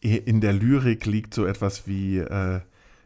[0.00, 2.60] in der Lyrik liegt so etwas wie äh,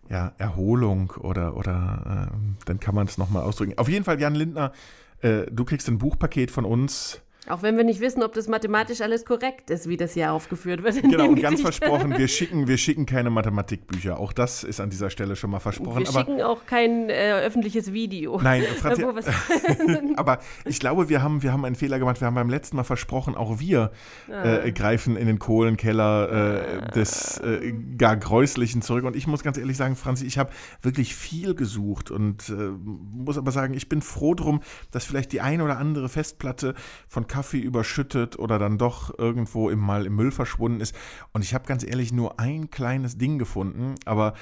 [0.09, 3.75] ja, Erholung oder, oder äh, dann kann man es nochmal ausdrücken.
[3.77, 4.73] Auf jeden Fall, Jan Lindner,
[5.21, 7.21] äh, du kriegst ein Buchpaket von uns.
[7.49, 10.83] Auch wenn wir nicht wissen, ob das mathematisch alles korrekt ist, wie das hier aufgeführt
[10.83, 11.01] wird.
[11.03, 14.19] Genau, und ganz versprochen, wir schicken, wir schicken keine Mathematikbücher.
[14.19, 16.01] Auch das ist an dieser Stelle schon mal versprochen.
[16.01, 18.41] Wir aber schicken auch kein äh, öffentliches Video.
[18.43, 19.27] Nein, Franz, Wo was-
[20.17, 22.21] aber ich glaube, wir haben, wir haben einen Fehler gemacht.
[22.21, 23.91] Wir haben beim letzten Mal versprochen, auch wir
[24.31, 24.65] Ah.
[24.65, 29.05] äh, greifen in den Kohlenkeller äh, des äh, gar Gräuslichen zurück.
[29.05, 30.51] Und ich muss ganz ehrlich sagen, Franzi, ich habe
[30.83, 35.41] wirklich viel gesucht und äh, muss aber sagen, ich bin froh drum, dass vielleicht die
[35.41, 36.75] eine oder andere Festplatte
[37.09, 40.97] von Kaffee überschüttet oder dann doch irgendwo im, mal im Müll verschwunden ist.
[41.35, 44.33] Und ich habe ganz ehrlich nur ein kleines Ding gefunden, aber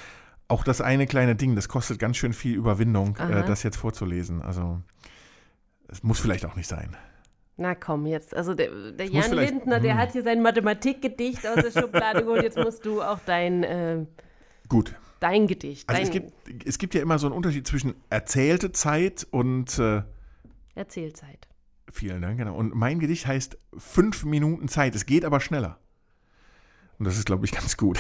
[0.47, 4.43] auch das eine kleine Ding, das kostet ganz schön viel Überwindung, äh, das jetzt vorzulesen.
[4.43, 4.81] Also
[5.89, 6.97] es muss vielleicht auch nicht sein.
[7.57, 8.33] Na komm, jetzt.
[8.37, 10.01] Also der, der Jan Lindner, der Hm.
[10.01, 12.45] hat hier sein Mathematikgedicht aus der Schublade geholt.
[12.45, 14.07] Jetzt musst du auch dein, äh,
[14.69, 14.95] Gut.
[15.19, 18.71] dein Gedicht, Also dein es gibt, es gibt ja immer so einen Unterschied zwischen erzählte
[18.71, 20.03] Zeit und äh,
[20.77, 21.49] Erzählzeit.
[21.91, 22.55] Vielen Dank, genau.
[22.55, 24.95] Und mein Gedicht heißt fünf Minuten Zeit.
[24.95, 25.79] Es geht aber schneller.
[26.99, 27.99] Und das ist, glaube ich, ganz gut.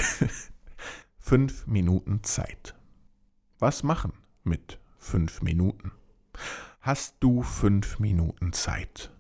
[1.18, 2.74] fünf Minuten Zeit.
[3.59, 4.12] Was machen
[4.43, 5.93] mit fünf Minuten?
[6.80, 9.11] Hast du fünf Minuten Zeit?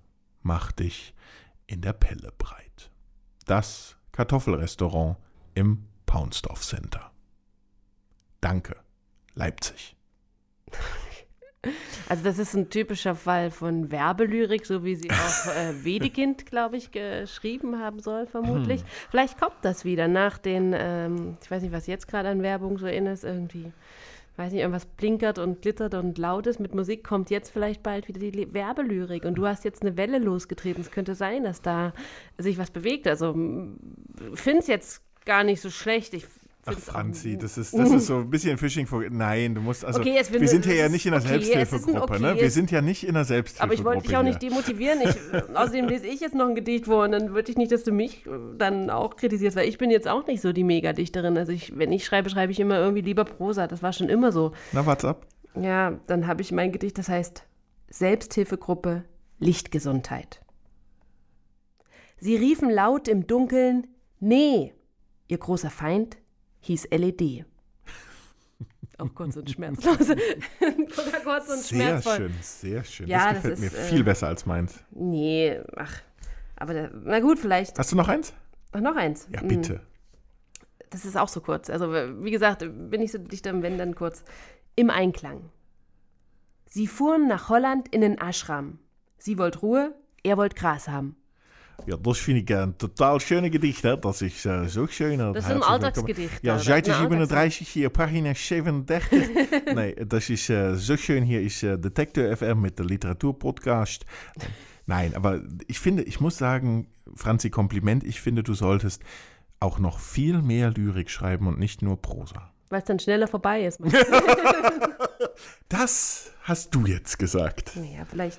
[0.42, 1.14] Mach dich
[1.66, 2.90] in der Pelle breit.
[3.46, 5.16] Das Kartoffelrestaurant
[5.54, 7.10] im Paunsdorf Center.
[8.40, 8.76] Danke,
[9.34, 9.96] Leipzig.
[12.08, 16.76] Also das ist ein typischer Fall von Werbelyrik, so wie sie auch äh, Wedekind, glaube
[16.76, 18.80] ich, geschrieben haben soll, vermutlich.
[18.82, 18.86] Hm.
[19.10, 22.78] Vielleicht kommt das wieder nach den, ähm, ich weiß nicht, was jetzt gerade an Werbung
[22.78, 23.72] so in ist, irgendwie,
[24.36, 26.60] weiß nicht, irgendwas blinkert und glittert und laut ist.
[26.60, 30.18] Mit Musik kommt jetzt vielleicht bald wieder die Werbelyrik und du hast jetzt eine Welle
[30.18, 30.80] losgetreten.
[30.80, 31.92] Es könnte sein, dass da
[32.38, 33.06] sich was bewegt.
[33.06, 33.32] Also
[34.34, 36.14] finde es jetzt gar nicht so schlecht.
[36.14, 36.26] Ich
[36.66, 39.02] Ach, Franzi, das ist, das ist so ein bisschen Fishing for.
[39.10, 40.00] Nein, du musst also.
[40.00, 42.30] Okay, wir sind hier ja nicht in der okay, Selbsthilfegruppe, ne?
[42.30, 43.64] okay, Wir es- sind ja nicht in der Selbsthilfegruppe.
[43.64, 45.00] Aber ich wollte dich auch nicht demotivieren.
[45.02, 45.14] Ich,
[45.54, 47.92] außerdem lese ich jetzt noch ein Gedicht vor und dann würde ich nicht, dass du
[47.92, 51.36] mich äh, dann auch kritisierst, weil ich bin jetzt auch nicht so die Megadichterin.
[51.36, 53.66] Also ich, wenn ich schreibe, schreibe ich immer irgendwie lieber Prosa.
[53.66, 54.52] Das war schon immer so.
[54.72, 55.26] Na, what's up?
[55.60, 57.44] Ja, dann habe ich mein Gedicht, das heißt
[57.90, 59.04] Selbsthilfegruppe
[59.38, 60.40] Lichtgesundheit.
[62.18, 63.86] Sie riefen laut im Dunkeln,
[64.18, 64.72] nee,
[65.28, 66.16] ihr großer Feind
[66.64, 67.44] hieß LED.
[68.98, 70.00] Auch kurz und schmerzlos.
[70.10, 72.16] Oder kurz und Sehr schmerzvoll.
[72.16, 73.08] schön, sehr schön.
[73.08, 74.82] Ja, das das gefällt ist, mir äh, viel besser als meins.
[74.90, 76.00] Nee, ach.
[76.56, 77.78] Aber da, na gut, vielleicht.
[77.78, 78.32] Hast du noch eins?
[78.72, 79.28] Ach, noch eins.
[79.32, 79.48] Ja, Hm.
[79.48, 79.80] bitte.
[80.90, 81.70] Das ist auch so kurz.
[81.70, 84.22] Also, wie gesagt, bin ich so dicht am Wenn dann kurz.
[84.76, 85.50] Im Einklang.
[86.66, 88.78] Sie fuhren nach Holland in den Ashram.
[89.18, 91.16] Sie wollt Ruhe, er wollt Gras haben.
[91.86, 93.84] Ja, das finde ich ein total schöne Gedicht.
[93.84, 93.96] Hè?
[93.96, 95.18] Das ist äh, so schön.
[95.18, 96.42] Das ist ein Alltagsgedicht.
[96.42, 96.58] Ja?
[96.58, 99.28] Seite Ein 37, hier Pagina 37.
[99.74, 101.24] nee, das ist äh, so schön.
[101.24, 104.04] Hier ist äh, Detektor FM mit der Literaturpodcast.
[104.86, 108.04] Nein, aber ich finde, ich muss sagen, Franzi, Kompliment.
[108.04, 109.02] Ich finde, du solltest
[109.60, 112.50] auch noch viel mehr Lyrik schreiben und nicht nur Prosa.
[112.70, 113.80] Weil es dann schneller vorbei ist.
[115.68, 117.72] Das hast du jetzt gesagt.
[117.74, 118.38] naja, vielleicht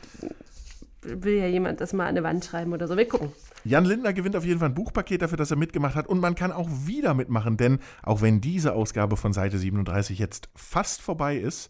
[1.06, 2.98] will ja jemand das mal an eine Wand schreiben oder so.
[2.98, 3.32] Wir gucken.
[3.64, 6.08] Jan Lindner gewinnt auf jeden Fall ein Buchpaket dafür, dass er mitgemacht hat.
[6.08, 10.50] Und man kann auch wieder mitmachen, denn auch wenn diese Ausgabe von Seite 37 jetzt
[10.56, 11.70] fast vorbei ist,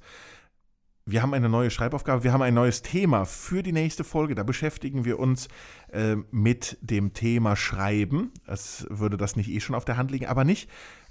[1.08, 4.34] wir haben eine neue Schreibaufgabe, wir haben ein neues Thema für die nächste Folge.
[4.34, 5.50] Da beschäftigen wir uns
[5.92, 8.32] äh, mit dem Thema Schreiben.
[8.48, 10.68] Es würde das nicht eh schon auf der Hand liegen, aber nicht,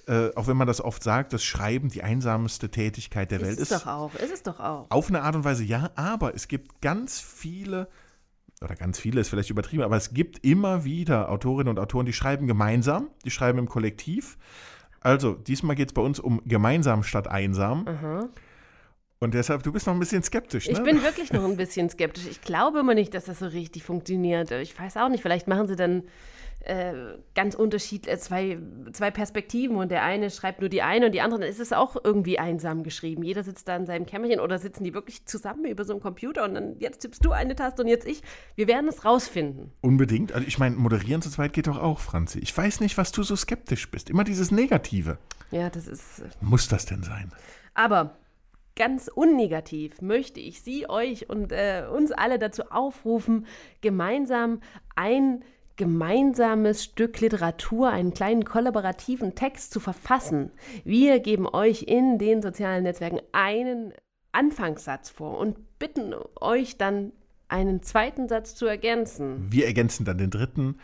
[0.06, 3.58] äh, auch wenn man das oft sagt, dass Schreiben die einsamste Tätigkeit der ist Welt
[3.60, 3.72] es ist.
[3.72, 4.90] doch auch, ist es doch auch.
[4.90, 7.88] Auf eine Art und Weise ja, aber es gibt ganz viele,
[8.64, 12.12] oder ganz viele ist vielleicht übertrieben, aber es gibt immer wieder Autorinnen und Autoren, die
[12.12, 14.38] schreiben gemeinsam, die schreiben im Kollektiv.
[15.00, 17.86] Also, diesmal geht es bei uns um gemeinsam statt einsam.
[17.86, 18.28] Aha.
[19.20, 20.72] Und deshalb, du bist noch ein bisschen skeptisch, ne?
[20.72, 22.26] Ich bin wirklich noch ein bisschen skeptisch.
[22.26, 24.50] Ich glaube immer nicht, dass das so richtig funktioniert.
[24.50, 26.02] Ich weiß auch nicht, vielleicht machen sie dann
[26.64, 28.58] äh, ganz unterschiedliche, zwei,
[28.92, 31.72] zwei Perspektiven und der eine schreibt nur die eine und die andere, dann ist es
[31.72, 33.22] auch irgendwie einsam geschrieben.
[33.22, 36.44] Jeder sitzt da in seinem Kämmerchen oder sitzen die wirklich zusammen über so einem Computer
[36.44, 38.22] und dann jetzt tippst du eine Taste und jetzt ich.
[38.54, 39.72] Wir werden es rausfinden.
[39.80, 40.32] Unbedingt.
[40.32, 42.38] Also ich meine, moderieren zu zweit geht doch auch, Franzi.
[42.38, 44.08] Ich weiß nicht, was du so skeptisch bist.
[44.08, 45.18] Immer dieses Negative.
[45.50, 46.22] Ja, das ist.
[46.40, 47.30] Muss das denn sein?
[47.74, 48.16] Aber
[48.76, 53.46] ganz unnegativ möchte ich Sie, euch und äh, uns alle dazu aufrufen,
[53.80, 54.60] gemeinsam
[54.96, 55.44] ein
[55.76, 60.52] gemeinsames Stück Literatur, einen kleinen kollaborativen Text zu verfassen.
[60.84, 63.92] Wir geben euch in den sozialen Netzwerken einen
[64.32, 67.12] Anfangssatz vor und bitten euch dann
[67.48, 69.46] einen zweiten Satz zu ergänzen.
[69.50, 70.78] Wir ergänzen dann den dritten,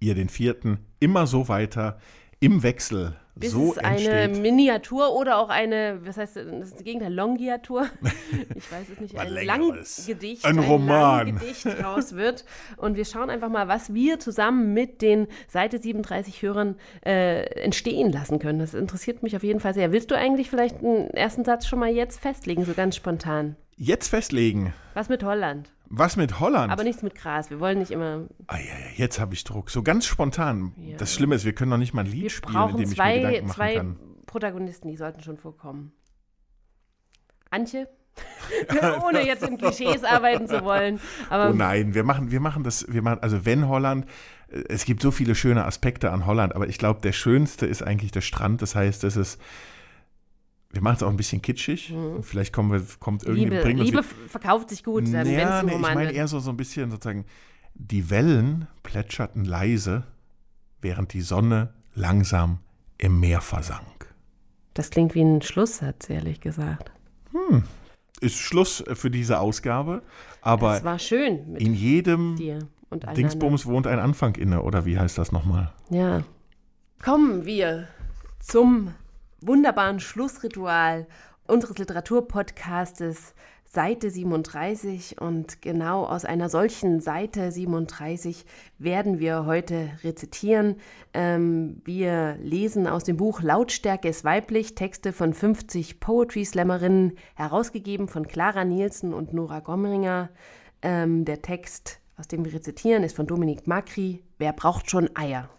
[0.00, 1.98] ihr den vierten, immer so weiter,
[2.46, 3.16] im Wechsel.
[3.38, 4.42] Bis so es eine entsteht.
[4.42, 7.86] Miniatur oder auch eine, was heißt das, das Gegenteil, Longiatur?
[8.54, 9.28] Ich weiß es nicht, ein.
[9.28, 11.26] Langgedicht, Ein Roman.
[11.26, 12.46] Langgedicht raus wird.
[12.78, 18.10] Und wir schauen einfach mal, was wir zusammen mit den Seite 37 Hörern äh, entstehen
[18.10, 18.58] lassen können.
[18.58, 19.92] Das interessiert mich auf jeden Fall sehr.
[19.92, 23.56] Willst du eigentlich vielleicht einen ersten Satz schon mal jetzt festlegen, so ganz spontan?
[23.76, 24.72] Jetzt festlegen.
[24.94, 25.70] Was mit Holland?
[25.88, 26.72] Was mit Holland?
[26.72, 27.50] Aber nichts mit Gras.
[27.50, 28.26] Wir wollen nicht immer.
[28.46, 29.70] Ah, ja, ja, jetzt habe ich Druck.
[29.70, 30.72] So ganz spontan.
[30.78, 30.96] Ja.
[30.96, 32.88] Das Schlimme ist, wir können noch nicht mal ein Lied Wir spielen, in dem ich
[32.88, 33.96] mir zwei, Gedanken machen zwei kann.
[34.26, 35.92] Protagonisten, die sollten schon vorkommen.
[37.50, 37.88] Antje?
[39.06, 40.98] Ohne jetzt in Klischees arbeiten zu wollen.
[41.30, 44.06] Oh nein, wir machen, wir machen das, wir machen, also wenn Holland,
[44.48, 47.82] äh, es gibt so viele schöne Aspekte an Holland, aber ich glaube, der schönste ist
[47.82, 48.62] eigentlich der Strand.
[48.62, 49.38] Das heißt, das ist,
[50.76, 51.92] wir machen es auch ein bisschen kitschig.
[51.92, 53.50] Und vielleicht kommen wir, kommt irgendwie, Mhm.
[53.50, 56.50] Liebe, bringen Liebe verkauft sich gut, dann, ja, ein nee, ich meine eher so, so
[56.50, 57.24] ein bisschen sozusagen,
[57.74, 60.04] die Wellen plätscherten leise,
[60.80, 62.58] während die Sonne langsam
[62.98, 64.14] im Meer versank.
[64.74, 66.92] Das klingt wie ein Schlusssatz, ehrlich gesagt.
[67.32, 67.64] Hm.
[68.20, 70.02] Ist Schluss für diese Ausgabe,
[70.40, 72.36] aber Es war schön in jedem.
[73.16, 75.72] Dingsbums wohnt ein Anfang inne, oder wie heißt das nochmal?
[75.90, 76.22] Ja.
[77.02, 77.88] Kommen wir
[78.40, 78.94] zum
[79.40, 81.06] wunderbaren Schlussritual
[81.46, 83.34] unseres Literaturpodcastes
[83.68, 88.46] Seite 37 und genau aus einer solchen Seite 37
[88.78, 90.76] werden wir heute rezitieren.
[91.12, 98.08] Ähm, wir lesen aus dem Buch Lautstärke ist weiblich, Texte von 50 Poetry Slammerinnen, herausgegeben
[98.08, 100.30] von Clara Nielsen und Nora Gomringer.
[100.80, 104.22] Ähm, der Text, aus dem wir rezitieren, ist von Dominik Macri.
[104.38, 105.50] Wer braucht schon Eier?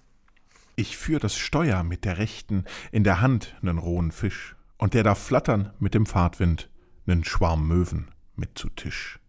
[0.79, 5.01] Ich führ das Steuer mit der rechten, in der Hand nen rohen Fisch, und der
[5.01, 6.69] darf flattern mit dem Fahrtwind,
[7.07, 9.19] nen Schwarm Möwen mit zu Tisch.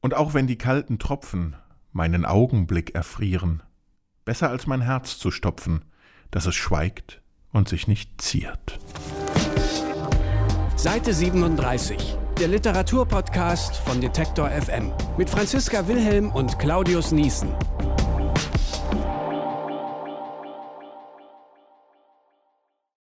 [0.00, 1.54] Und auch wenn die kalten Tropfen
[1.92, 3.62] meinen Augenblick erfrieren,
[4.24, 5.84] besser als mein Herz zu stopfen,
[6.30, 7.20] dass es schweigt
[7.52, 8.80] und sich nicht ziert.
[10.76, 17.54] Seite 37, der Literaturpodcast von Detektor FM mit Franziska Wilhelm und Claudius Niesen.